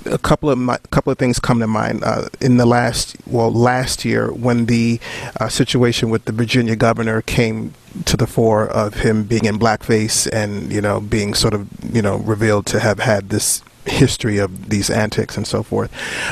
[0.05, 3.51] A couple of my, couple of things come to mind uh, in the last well
[3.51, 4.99] last year when the
[5.39, 7.73] uh, situation with the Virginia governor came
[8.05, 12.01] to the fore of him being in blackface and you know being sort of you
[12.01, 15.91] know revealed to have had this history of these antics and so forth.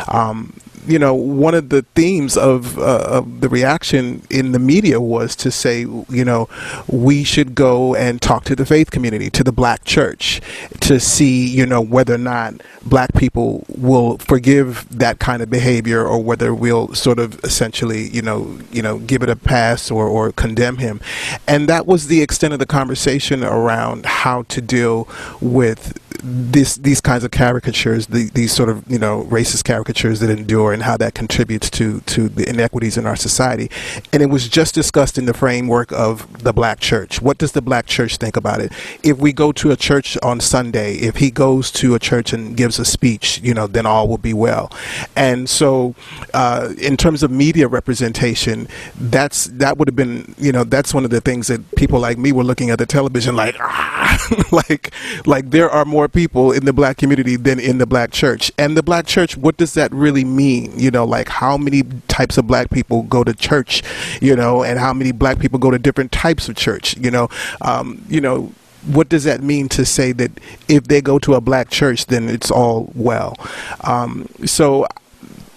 [0.09, 4.99] Um, you know, one of the themes of, uh, of the reaction in the media
[4.99, 6.49] was to say, you know,
[6.87, 10.41] we should go and talk to the faith community, to the black church,
[10.81, 16.05] to see, you know, whether or not black people will forgive that kind of behavior
[16.05, 20.07] or whether we'll sort of essentially, you know, you know, give it a pass or,
[20.07, 20.99] or condemn him.
[21.47, 25.07] And that was the extent of the conversation around how to deal
[25.41, 30.29] with this these kinds of caricatures, the, these sort of you know racist caricatures that
[30.29, 33.69] endure, and how that contributes to to the inequities in our society.
[34.11, 37.21] And it was just discussed in the framework of the black church.
[37.21, 38.71] What does the black church think about it?
[39.03, 42.57] If we go to a church on Sunday, if he goes to a church and
[42.57, 44.71] gives a speech, you know, then all will be well.
[45.15, 45.95] And so,
[46.33, 51.05] uh, in terms of media representation, that's that would have been you know that's one
[51.05, 54.93] of the things that people like me were looking at the television like ah, like
[55.25, 58.51] like there are more people in the black community than in the black church.
[58.57, 60.62] And the black church, what does that really mean?
[60.75, 63.83] You know, like how many types of black people go to church,
[64.21, 67.29] you know, and how many black people go to different types of church, you know,
[67.61, 68.51] um, you know,
[68.85, 70.31] what does that mean to say that
[70.67, 73.37] if they go to a black church, then it's all well?
[73.81, 74.87] Um, so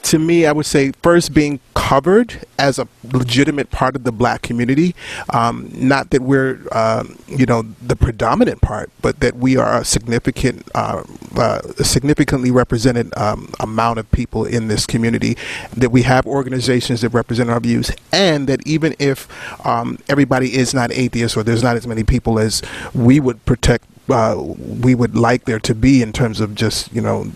[0.06, 4.42] to me, I would say first being covered as a legitimate part of the black
[4.42, 4.94] community.
[5.30, 9.84] Um, not that we're, uh, you know, the predominant part, but that we are a
[9.84, 11.02] significant, uh,
[11.36, 15.36] uh, significantly represented um, amount of people in this community.
[15.76, 19.28] That we have organizations that represent our views, and that even if
[19.66, 22.62] um, everybody is not atheist or there's not as many people as
[22.94, 27.00] we would protect uh, we would like there to be in terms of just you
[27.00, 27.32] know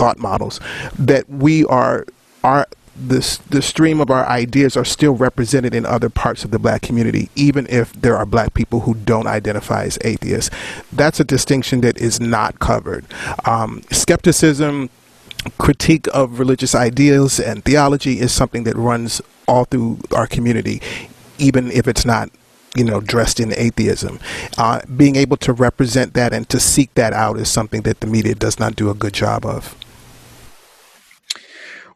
[0.00, 0.58] thought models
[0.98, 2.06] that we are
[2.42, 6.58] are this the stream of our ideas are still represented in other parts of the
[6.58, 10.50] black community, even if there are black people who don't identify as atheists.
[10.90, 13.04] That's a distinction that is not covered.
[13.44, 14.88] Um, skepticism,
[15.58, 20.80] critique of religious ideals and theology is something that runs all through our community,
[21.38, 22.30] even if it's not
[22.76, 24.20] you know, dressed in atheism.
[24.56, 28.06] Uh, being able to represent that and to seek that out is something that the
[28.06, 29.74] media does not do a good job of.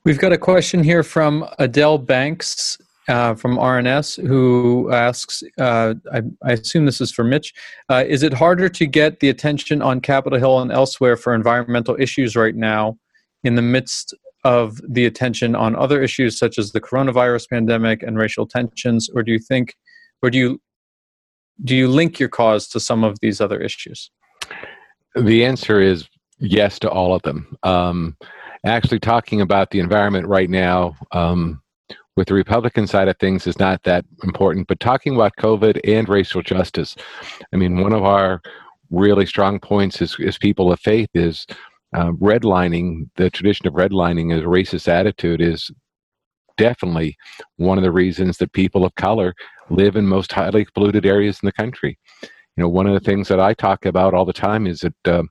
[0.05, 2.77] We've got a question here from Adele Banks
[3.09, 7.55] uh, from RNS who asks, uh, I, I, assume this is for Mitch,
[7.88, 11.97] uh, is it harder to get the attention on Capitol Hill and elsewhere for environmental
[11.99, 12.99] issues right now
[13.45, 14.14] in the midst
[14.45, 19.23] of the attention on other issues such as the coronavirus pandemic and racial tensions, or
[19.23, 19.75] do you think,
[20.23, 20.61] or do you
[21.62, 24.11] do you link your cause to some of these other issues?
[25.14, 26.07] The answer is
[26.40, 27.57] yes to all of them.
[27.62, 28.17] Um,
[28.64, 31.61] actually talking about the environment right now um,
[32.16, 36.09] with the Republican side of things is not that important, but talking about COVID and
[36.09, 36.96] racial justice,
[37.53, 38.40] I mean, one of our
[38.90, 41.46] really strong points as people of faith is
[41.94, 45.70] uh, redlining, the tradition of redlining as a racist attitude is
[46.57, 47.16] definitely
[47.57, 49.35] one of the reasons that people of color
[49.70, 51.98] live in most highly polluted areas in the country.
[52.22, 55.09] You know, one of the things that I talk about all the time is that
[55.09, 55.24] uh,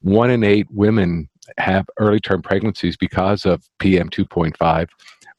[0.00, 1.28] one in eight women
[1.58, 4.88] have early term pregnancies because of PM 2.5,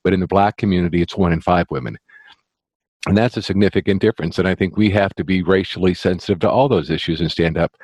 [0.04, 1.98] but in the black community, it's one in five women.
[3.08, 4.40] And that's a significant difference.
[4.40, 7.58] And I think we have to be racially sensitive to all those issues and stand
[7.58, 7.76] up.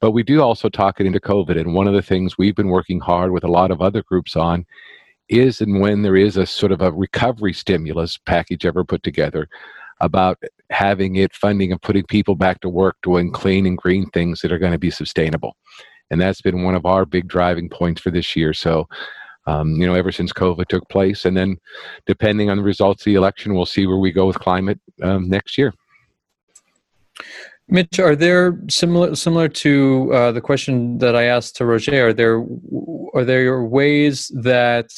[0.00, 1.60] But we do also talk it into COVID.
[1.60, 4.36] And one of the things we've been working hard with a lot of other groups
[4.36, 4.64] on
[5.28, 9.48] is and when there is a sort of a recovery stimulus package ever put together
[10.00, 10.38] about
[10.70, 14.52] having it funding and putting people back to work doing clean and green things that
[14.52, 15.56] are going to be sustainable
[16.12, 18.52] and that's been one of our big driving points for this year.
[18.52, 18.86] So,
[19.46, 21.56] um, you know, ever since COVID took place, and then
[22.06, 25.28] depending on the results of the election, we'll see where we go with climate um,
[25.28, 25.72] next year.
[27.68, 32.08] Mitch, are there similar similar to uh, the question that I asked to Roger?
[32.08, 32.44] Are there
[33.14, 34.90] are there ways that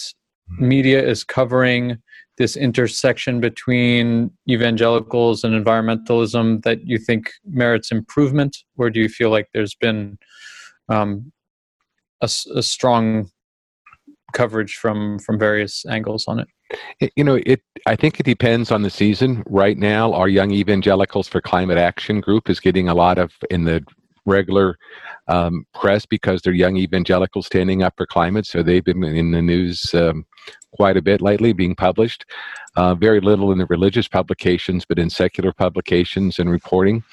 [0.59, 1.99] media is covering
[2.37, 9.31] this intersection between evangelicals and environmentalism that you think merits improvement, or do you feel
[9.31, 10.19] like there's been
[10.89, 11.33] um,
[12.21, 13.31] a, a strong
[14.33, 16.49] coverage from from various angles on it.
[17.17, 17.63] You know, it.
[17.87, 19.43] I think it depends on the season.
[19.47, 23.65] Right now, our Young Evangelicals for Climate Action group is getting a lot of in
[23.65, 23.85] the
[24.27, 24.79] regular
[25.29, 28.47] um, press because they're young evangelicals standing up for climate.
[28.47, 30.25] So they've been in the news um,
[30.73, 32.25] quite a bit lately, being published.
[32.77, 37.05] Uh, very little in the religious publications, but in secular publications and reporting.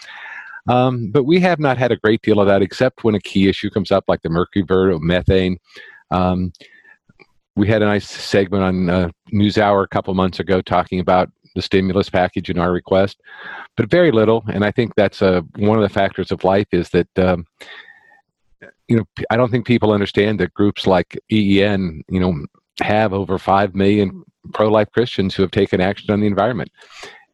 [0.68, 3.50] Um, but we have not had a great deal of that, except when a key
[3.50, 5.58] issue comes up, like the mercury bird or methane.
[6.12, 6.52] Um,
[7.56, 11.62] we had a nice segment on uh, NewsHour a couple months ago talking about the
[11.62, 13.20] stimulus package in our request,
[13.76, 14.44] but very little.
[14.52, 17.46] And I think that's uh, one of the factors of life is that um,
[18.88, 22.46] you know I don't think people understand that groups like EEN, you know,
[22.82, 26.72] have over five million pro-life Christians who have taken action on the environment,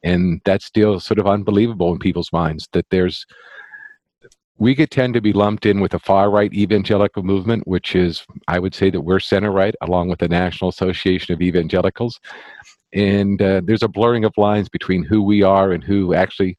[0.04, 3.26] and that's still sort of unbelievable in people's minds that there's
[4.60, 8.26] we could tend to be lumped in with a far right evangelical movement, which is,
[8.48, 12.20] I would say, that we're center right, along with the National Association of Evangelicals.
[12.93, 16.58] And uh, there's a blurring of lines between who we are and who actually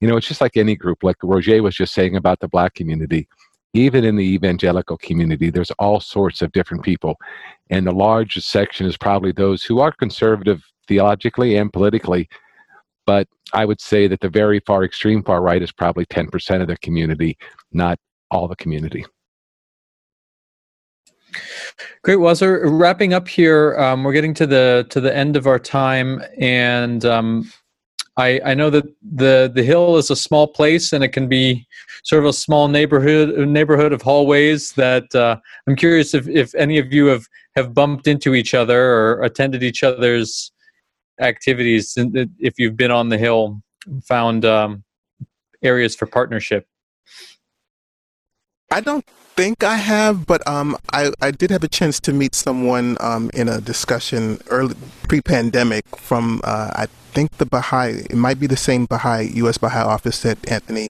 [0.00, 2.74] you know it's just like any group like roger was just saying about the black
[2.74, 3.28] community.
[3.74, 7.16] Even in the evangelical community there's all sorts of different people.
[7.68, 12.28] And the largest section is probably those who are conservative theologically and politically
[13.06, 16.68] but i would say that the very far extreme far right is probably 10% of
[16.68, 17.36] the community
[17.72, 17.98] not
[18.30, 19.04] all the community
[22.02, 22.16] Great.
[22.16, 25.58] Well, so wrapping up here, um, we're getting to the to the end of our
[25.58, 27.52] time, and um,
[28.16, 31.66] I, I know that the the hill is a small place, and it can be
[32.04, 34.72] sort of a small neighborhood neighborhood of hallways.
[34.72, 35.36] That uh,
[35.66, 37.26] I'm curious if, if any of you have
[37.56, 40.52] have bumped into each other or attended each other's
[41.20, 41.94] activities.
[41.96, 43.62] If you've been on the hill,
[44.04, 44.84] found um,
[45.62, 46.66] areas for partnership.
[48.70, 49.04] I don't
[49.36, 53.30] think I have, but um, I, I did have a chance to meet someone um,
[53.34, 54.74] in a discussion early
[55.08, 58.04] pre-pandemic from uh, I think the Baha'i.
[58.10, 59.58] It might be the same Baha'i U.S.
[59.58, 60.88] Baha'i office that Anthony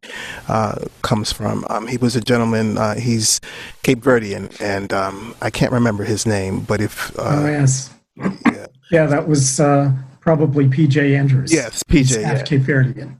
[0.48, 1.64] uh, comes from.
[1.68, 2.78] Um, he was a gentleman.
[2.78, 3.40] Uh, he's
[3.82, 6.60] Cape Verdean, and um, I can't remember his name.
[6.60, 9.92] But if uh, oh yes, yeah, yeah, that was uh,
[10.26, 11.52] probably PJ Andrews.
[11.52, 12.20] Yes, PJ.
[12.20, 12.42] Yeah.
[12.42, 12.66] Cape.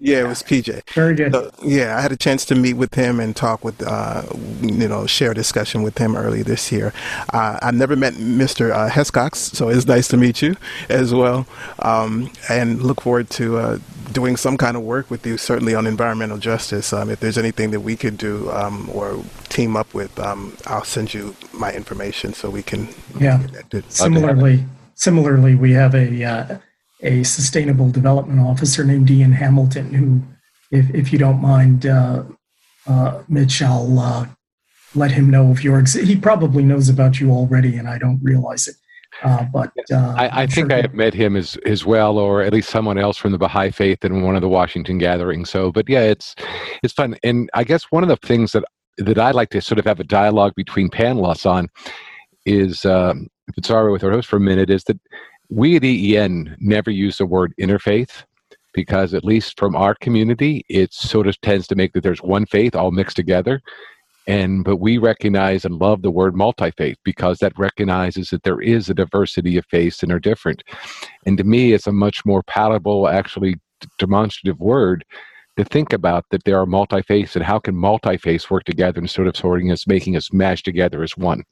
[0.00, 0.82] Yeah, it was PJ.
[0.90, 1.32] Very good.
[1.32, 4.24] So, yeah, I had a chance to meet with him and talk with, uh,
[4.60, 6.92] you know, share a discussion with him early this year.
[7.32, 8.72] Uh, I've never met Mr.
[8.72, 10.56] Uh, Hescox, so it's nice to meet you
[10.88, 11.46] as well.
[11.78, 13.78] Um, and look forward to uh,
[14.10, 16.92] doing some kind of work with you, certainly on environmental justice.
[16.92, 20.82] Um, if there's anything that we could do um, or team up with, um, I'll
[20.82, 22.88] send you my information so we can.
[23.20, 23.46] Yeah.
[23.90, 24.64] Similarly,
[24.96, 26.58] similarly, we have a uh,
[27.02, 30.22] a sustainable development officer named Ian Hamilton, who,
[30.76, 32.24] if, if you don't mind, uh,
[32.86, 34.26] uh, Mitch, I'll uh,
[34.94, 35.78] let him know if you're.
[35.78, 38.76] Ex- he probably knows about you already, and I don't realize it.
[39.22, 42.42] Uh, but uh, I, I think sure I have met him as as well, or
[42.42, 45.48] at least someone else from the Baha'i Faith in one of the Washington gatherings.
[45.48, 46.34] So, but yeah, it's
[46.82, 48.64] it's fun, and I guess one of the things that
[48.98, 51.68] that I like to sort of have a dialogue between panelists on
[52.44, 54.98] is, um, if it's all right with our host for a minute, is that
[55.48, 58.24] we at EEN never use the word interfaith
[58.72, 62.46] because, at least from our community, it sort of tends to make that there's one
[62.46, 63.60] faith all mixed together.
[64.28, 68.90] And but we recognize and love the word multi-faith because that recognizes that there is
[68.90, 70.64] a diversity of faiths and are different.
[71.24, 73.54] And to me, it's a much more palatable, actually
[73.98, 75.04] demonstrative word
[75.56, 79.36] to think about that there are multi-faiths and how can multi-faiths work together sort of
[79.36, 81.44] sorting us, making us mash together as one.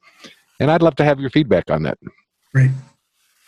[0.59, 1.97] And I'd love to have your feedback on that.
[2.53, 2.71] Great.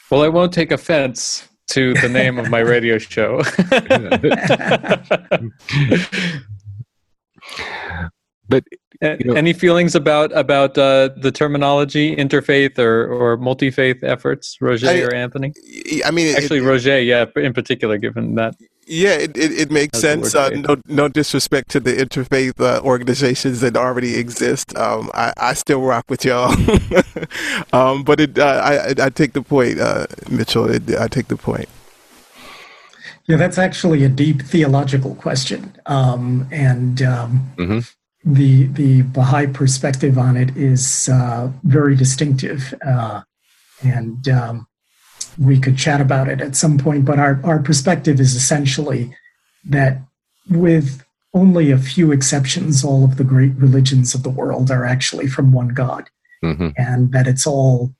[0.09, 3.37] Well, I won't take offense to the name of my radio show.
[8.49, 8.63] but
[9.01, 14.57] you know, any feelings about about uh, the terminology interfaith or or multi faith efforts,
[14.61, 15.53] Roger I, or Anthony?
[16.05, 18.55] I mean, actually, it, Roger, yeah, in particular, given that
[18.87, 20.33] yeah, it, it, it makes sense.
[20.33, 24.75] Uh, no, no disrespect to the interfaith uh, organizations that already exist.
[24.77, 26.51] Um, I, I still rock with y'all.
[27.73, 30.69] um, but it, uh, I, I take the point, uh, Mitchell.
[30.69, 31.67] It, I take the point.
[33.25, 35.75] Yeah, that's actually a deep theological question.
[35.85, 37.79] Um, and um, mm-hmm.
[38.23, 42.73] the, the Baha'i perspective on it is uh, very distinctive.
[42.85, 43.23] Uh,
[43.83, 44.67] and um,
[45.39, 49.15] we could chat about it at some point, but our, our perspective is essentially
[49.65, 49.99] that
[50.49, 55.27] with only a few exceptions, all of the great religions of the world are actually
[55.27, 56.09] from one God,
[56.43, 56.69] mm-hmm.
[56.77, 57.93] and that it's all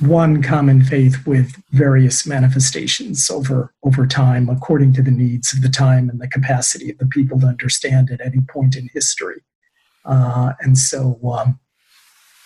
[0.00, 5.68] one common faith with various manifestations over over time according to the needs of the
[5.68, 9.42] time and the capacity of the people to understand at any point in history
[10.06, 11.60] uh, and so um,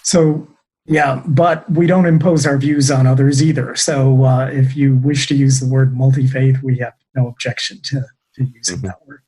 [0.03, 0.49] so
[0.87, 3.75] Yeah, but we don't impose our views on others either.
[3.75, 7.81] So uh, if you wish to use the word multi faith, we have no objection
[7.85, 8.03] to,
[8.35, 8.89] to using mm-hmm.
[8.89, 9.21] that word.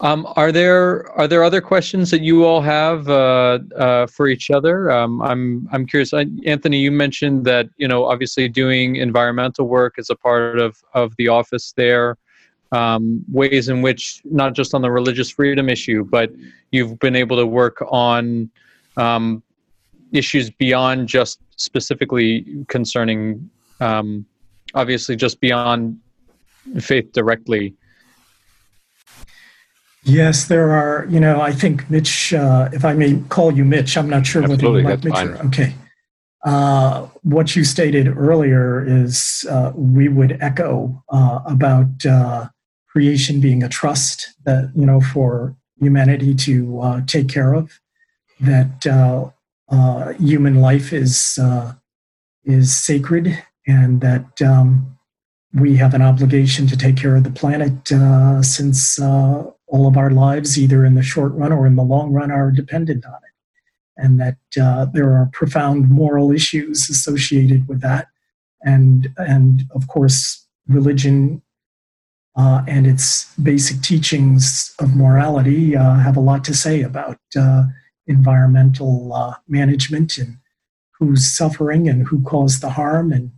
[0.00, 4.50] Um, are there are there other questions that you all have uh, uh, for each
[4.50, 4.90] other?
[4.90, 6.12] Um, I'm I'm curious.
[6.12, 10.76] I, Anthony, you mentioned that you know obviously doing environmental work is a part of
[10.92, 12.18] of the office there.
[12.72, 16.32] Um, ways in which not just on the religious freedom issue, but
[16.72, 18.50] you've been able to work on
[18.96, 19.42] um,
[20.12, 23.48] issues beyond just specifically concerning,
[23.80, 24.26] um,
[24.74, 25.98] obviously, just beyond
[26.80, 27.74] faith directly.
[30.02, 31.06] Yes, there are.
[31.08, 34.42] You know, I think Mitch, uh, if I may call you Mitch, I'm not sure
[34.42, 35.40] Absolutely, whether you like Mitch.
[35.40, 35.74] Or, okay.
[36.44, 42.48] Uh, what you stated earlier is uh, we would echo uh, about uh,
[42.96, 47.78] creation being a trust that you know for humanity to uh, take care of.
[48.40, 48.86] That
[50.18, 51.38] human life is
[52.44, 54.96] is sacred, and that um,
[55.52, 57.76] we have an obligation to take care of the planet
[58.42, 62.30] since all of our lives, either in the short run or in the long run,
[62.30, 63.34] are dependent on it.
[63.98, 68.08] And that uh, there are profound moral issues associated with that.
[68.62, 71.42] And, and of course, religion
[72.36, 77.64] uh, and its basic teachings of morality uh, have a lot to say about uh,
[78.06, 80.36] environmental uh, management and
[80.98, 83.30] who's suffering and who caused the harm and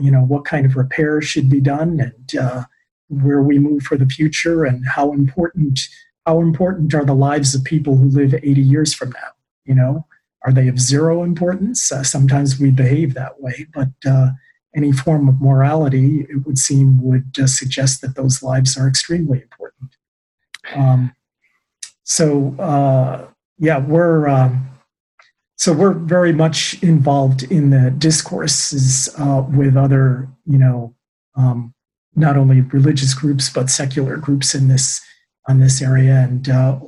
[0.00, 2.60] you know what kind of repair should be done and
[3.08, 5.80] where we move for the future and how important
[6.26, 9.30] how important are the lives of people who live 80 years from now?
[9.64, 10.06] You know
[10.44, 11.90] are they of zero importance?
[11.90, 14.30] Uh, sometimes we behave that way but uh,
[14.76, 19.42] any form of morality it would seem would uh, suggest that those lives are extremely
[19.42, 19.96] important
[20.74, 21.14] um,
[22.04, 23.26] so uh,
[23.58, 24.68] yeah we're um,
[25.56, 30.94] so we're very much involved in the discourses uh, with other you know
[31.36, 31.74] um,
[32.14, 35.00] not only religious groups but secular groups in this
[35.48, 36.78] on this area, and uh,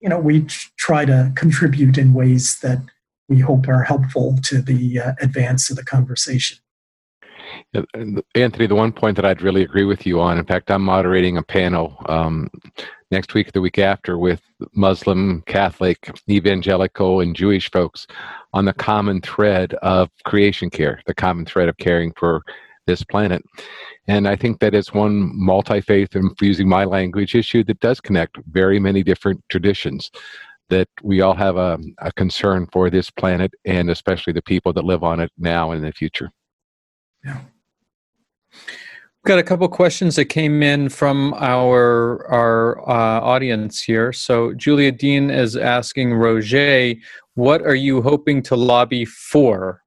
[0.00, 2.82] you know we try to contribute in ways that
[3.28, 6.58] we hope are helpful to the uh, advance of the conversation.
[8.34, 11.36] Anthony, the one point that I'd really agree with you on, in fact, I'm moderating
[11.36, 12.50] a panel um,
[13.10, 14.40] next week, the week after, with
[14.74, 18.06] Muslim, Catholic, evangelical, and Jewish folks
[18.54, 22.42] on the common thread of creation care, the common thread of caring for
[22.86, 23.42] this planet.
[24.06, 28.00] And I think that it's one multi faith, and using my language, issue that does
[28.00, 30.10] connect very many different traditions.
[30.70, 34.84] That we all have a, a concern for this planet and especially the people that
[34.84, 36.30] live on it now and in the future.
[37.24, 37.40] Yeah.
[38.66, 44.12] We've got a couple questions that came in from our our uh, audience here.
[44.12, 46.94] So Julia Dean is asking Roger,
[47.34, 49.82] "What are you hoping to lobby for?"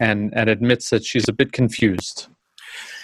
[0.00, 2.28] and and admits that she's a bit confused.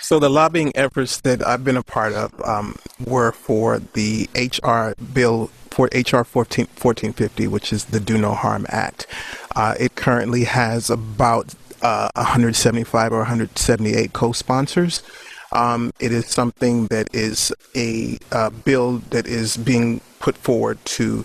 [0.03, 5.01] So the lobbying efforts that I've been a part of um, were for the HR
[5.15, 9.07] bill for HR 14, 1450, which is the Do No Harm Act.
[9.55, 15.03] Uh, it currently has about uh, 175 or 178 co-sponsors.
[15.53, 21.25] Um, it is something that is a uh, bill that is being put forward to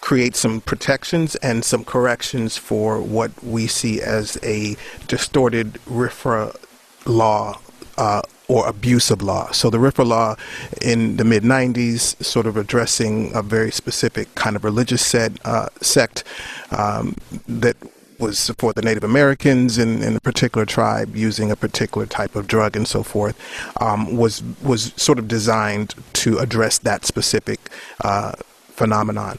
[0.00, 4.76] create some protections and some corrections for what we see as a
[5.08, 6.56] distorted RFRA
[7.04, 7.58] law
[7.96, 9.50] uh, or abuse of law.
[9.50, 10.36] So the RFRA law
[10.80, 15.68] in the mid 90s, sort of addressing a very specific kind of religious set, uh,
[15.80, 16.24] sect
[16.70, 17.16] um,
[17.46, 17.76] that
[18.18, 22.46] was for the Native Americans in, in, a particular tribe using a particular type of
[22.46, 23.38] drug and so forth,
[23.80, 27.70] um, was was sort of designed to address that specific
[28.04, 28.32] uh,
[28.68, 29.38] phenomenon.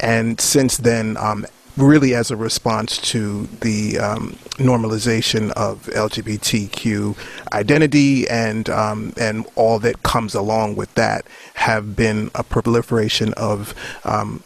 [0.00, 1.46] And since then, um,
[1.78, 7.16] really as a response to the um, normalization of LGBTQ
[7.52, 11.24] identity and um, and all that comes along with that
[11.54, 13.74] have been a proliferation of
[14.04, 14.42] um,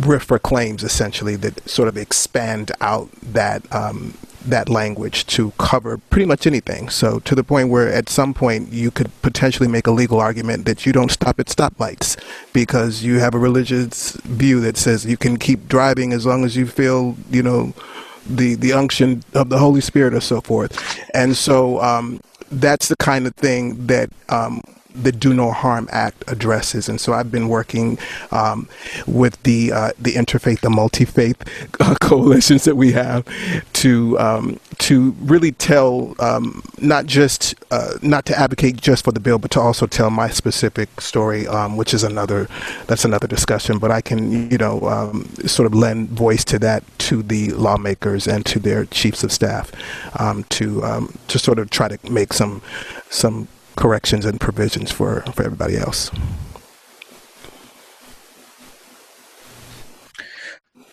[0.00, 6.24] RFRA claims essentially that sort of expand out that um, that language to cover pretty
[6.24, 6.88] much anything.
[6.88, 10.64] So to the point where at some point you could potentially make a legal argument
[10.64, 12.18] that you don't stop at stoplights
[12.52, 16.56] because you have a religious view that says you can keep driving as long as
[16.56, 17.74] you feel, you know,
[18.26, 20.78] the the unction of the Holy Spirit or so forth.
[21.14, 22.20] And so um,
[22.50, 24.62] that's the kind of thing that um,
[24.94, 26.88] the Do No Harm Act addresses.
[26.88, 27.98] And so I've been working
[28.30, 28.68] um,
[29.06, 31.42] with the uh, the interfaith, the multi faith
[31.80, 33.26] uh, coalitions that we have
[33.74, 39.20] to um, to really tell um, not just uh, not to advocate just for the
[39.20, 42.48] bill, but to also tell my specific story, um, which is another
[42.86, 43.78] that's another discussion.
[43.78, 48.26] But I can you know um, sort of lend voice to that to the lawmakers
[48.26, 49.70] and to their chiefs of staff
[50.20, 50.80] um, to
[51.28, 52.62] to sort of try to make some
[53.08, 56.10] some corrections and provisions for, for everybody else.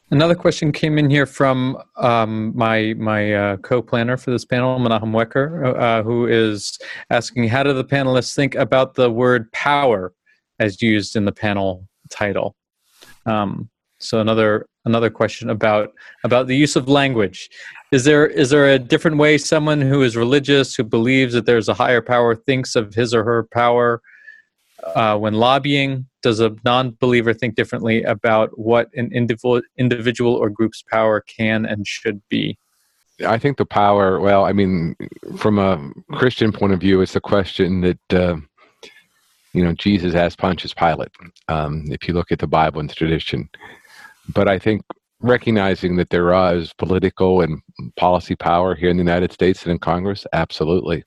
[0.10, 5.12] Another question came in here from um, my my uh, co-planner for this panel, Menachem
[5.12, 10.14] Wecker, uh, who is asking, "How do the panelists think about the word power
[10.60, 12.56] as used in the panel title?"
[13.26, 13.70] Um,
[14.00, 15.92] so another another question about
[16.24, 17.50] about the use of language
[17.92, 21.70] is there is there a different way someone who is religious who believes that there's
[21.70, 24.02] a higher power thinks of his or her power
[24.96, 26.06] uh, when lobbying?
[26.22, 31.88] Does a non-believer think differently about what an individual individual or group's power can and
[31.88, 32.58] should be?
[33.26, 34.96] I think the power well i mean
[35.38, 38.36] from a christian point of view it's a question that uh,
[39.54, 41.10] you know jesus asked pontius pilate
[41.48, 43.50] um, if you look at the bible and tradition.
[44.34, 44.84] But i think
[45.20, 47.62] recognizing that there is political and
[47.96, 51.04] policy power here in the United States and in Congress, absolutely.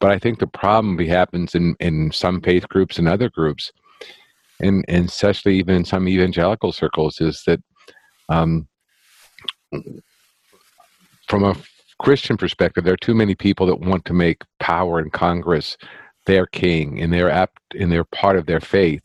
[0.00, 3.72] But I think the problem happens in, in some faith groups and other groups,
[4.60, 7.60] and, and especially even in some evangelical circles, is that
[8.28, 8.68] um,
[11.26, 11.56] from a
[12.00, 15.76] Christian perspective, there are too many people that want to make power in Congress
[16.28, 19.00] their king and they're apt and they're part of their faith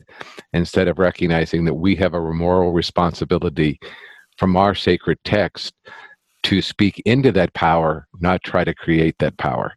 [0.52, 3.80] instead of recognizing that we have a moral responsibility
[4.36, 5.74] from our sacred text
[6.42, 9.72] to speak into that power not try to create that power.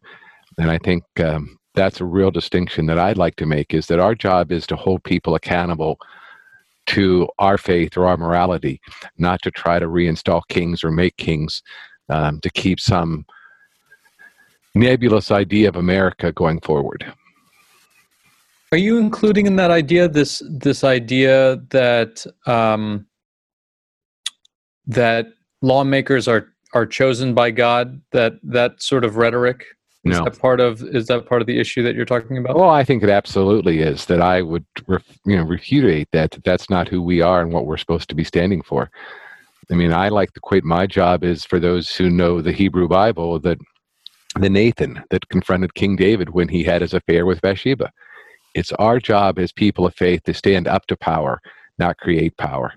[0.58, 4.00] And i think um, that's a real distinction that i'd like to make is that
[4.00, 5.98] our job is to hold people accountable
[6.86, 8.80] to our faith or our morality
[9.16, 11.62] not to try to reinstall kings or make kings
[12.10, 13.24] um, to keep some
[14.74, 17.04] nebulous idea of america going forward
[18.72, 23.06] are you including in that idea this this idea that um,
[24.86, 25.26] that
[25.62, 28.00] lawmakers are are chosen by God?
[28.12, 29.64] That that sort of rhetoric
[30.04, 30.24] is no.
[30.24, 32.56] that part of is that part of the issue that you're talking about?
[32.56, 34.04] Well, I think it absolutely is.
[34.06, 37.52] That I would ref, you know repudiate that, that that's not who we are and
[37.52, 38.90] what we're supposed to be standing for.
[39.70, 42.88] I mean, I like to equate my job is for those who know the Hebrew
[42.88, 43.58] Bible that
[44.38, 47.90] the Nathan that confronted King David when he had his affair with Bathsheba.
[48.58, 51.40] It's our job as people of faith to stand up to power,
[51.78, 52.74] not create power,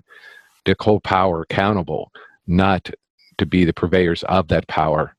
[0.66, 2.12] to hold power accountable,
[2.46, 2.92] not
[3.38, 5.16] to be the purveyors of that power,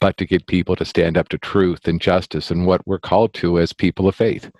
[0.00, 3.34] but to get people to stand up to truth and justice and what we're called
[3.34, 4.50] to as people of faith.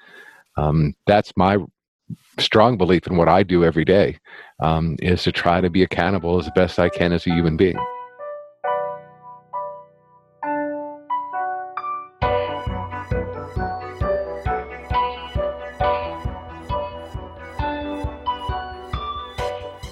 [0.56, 1.58] Um, that's my
[2.40, 4.18] strong belief in what I do every day,
[4.58, 7.78] um, is to try to be accountable as best I can as a human being.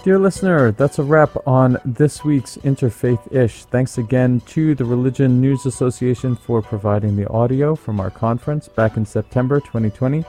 [0.07, 3.65] Dear listener, that's a wrap on this week's Interfaith Ish.
[3.65, 8.97] Thanks again to the Religion News Association for providing the audio from our conference back
[8.97, 10.25] in September 2020.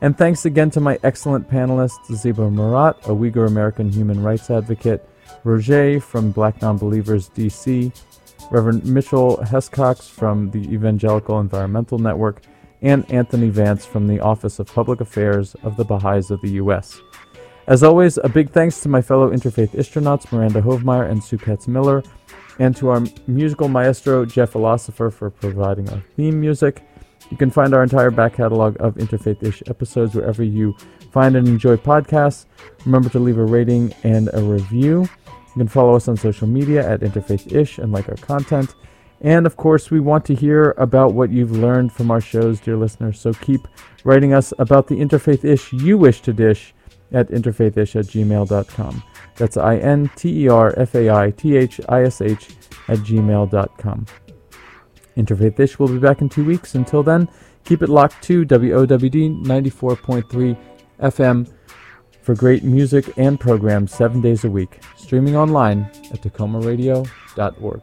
[0.00, 5.06] And thanks again to my excellent panelists, Ziba Murat, a Uyghur American human rights advocate,
[5.44, 7.92] Roger from Black Nonbelievers DC,
[8.50, 12.40] Reverend Mitchell Hescox from the Evangelical Environmental Network,
[12.80, 17.02] and Anthony Vance from the Office of Public Affairs of the Baha'is of the U.S.
[17.68, 21.68] As always, a big thanks to my fellow interfaith astronauts, Miranda Hovemeyer and Sue Katz
[21.68, 22.02] Miller,
[22.58, 26.82] and to our musical maestro, Jeff Philosopher, for providing our theme music.
[27.30, 30.74] You can find our entire back catalog of Interfaith Ish episodes wherever you
[31.12, 32.46] find and enjoy podcasts.
[32.86, 35.02] Remember to leave a rating and a review.
[35.26, 38.74] You can follow us on social media at Interfaith Ish and like our content.
[39.20, 42.78] And of course, we want to hear about what you've learned from our shows, dear
[42.78, 43.20] listeners.
[43.20, 43.68] So keep
[44.04, 46.72] writing us about the interfaith ish you wish to dish
[47.12, 49.02] at interfaithish at gmail.com.
[49.36, 52.50] That's I N T E R F A I T H I S H
[52.88, 54.06] at gmail.com.
[55.16, 56.74] Interfaithish will be back in two weeks.
[56.74, 57.28] Until then,
[57.64, 60.56] keep it locked to WOWD 94.3
[61.00, 61.52] FM
[62.22, 67.82] for great music and programs seven days a week, streaming online at takomaradio.org.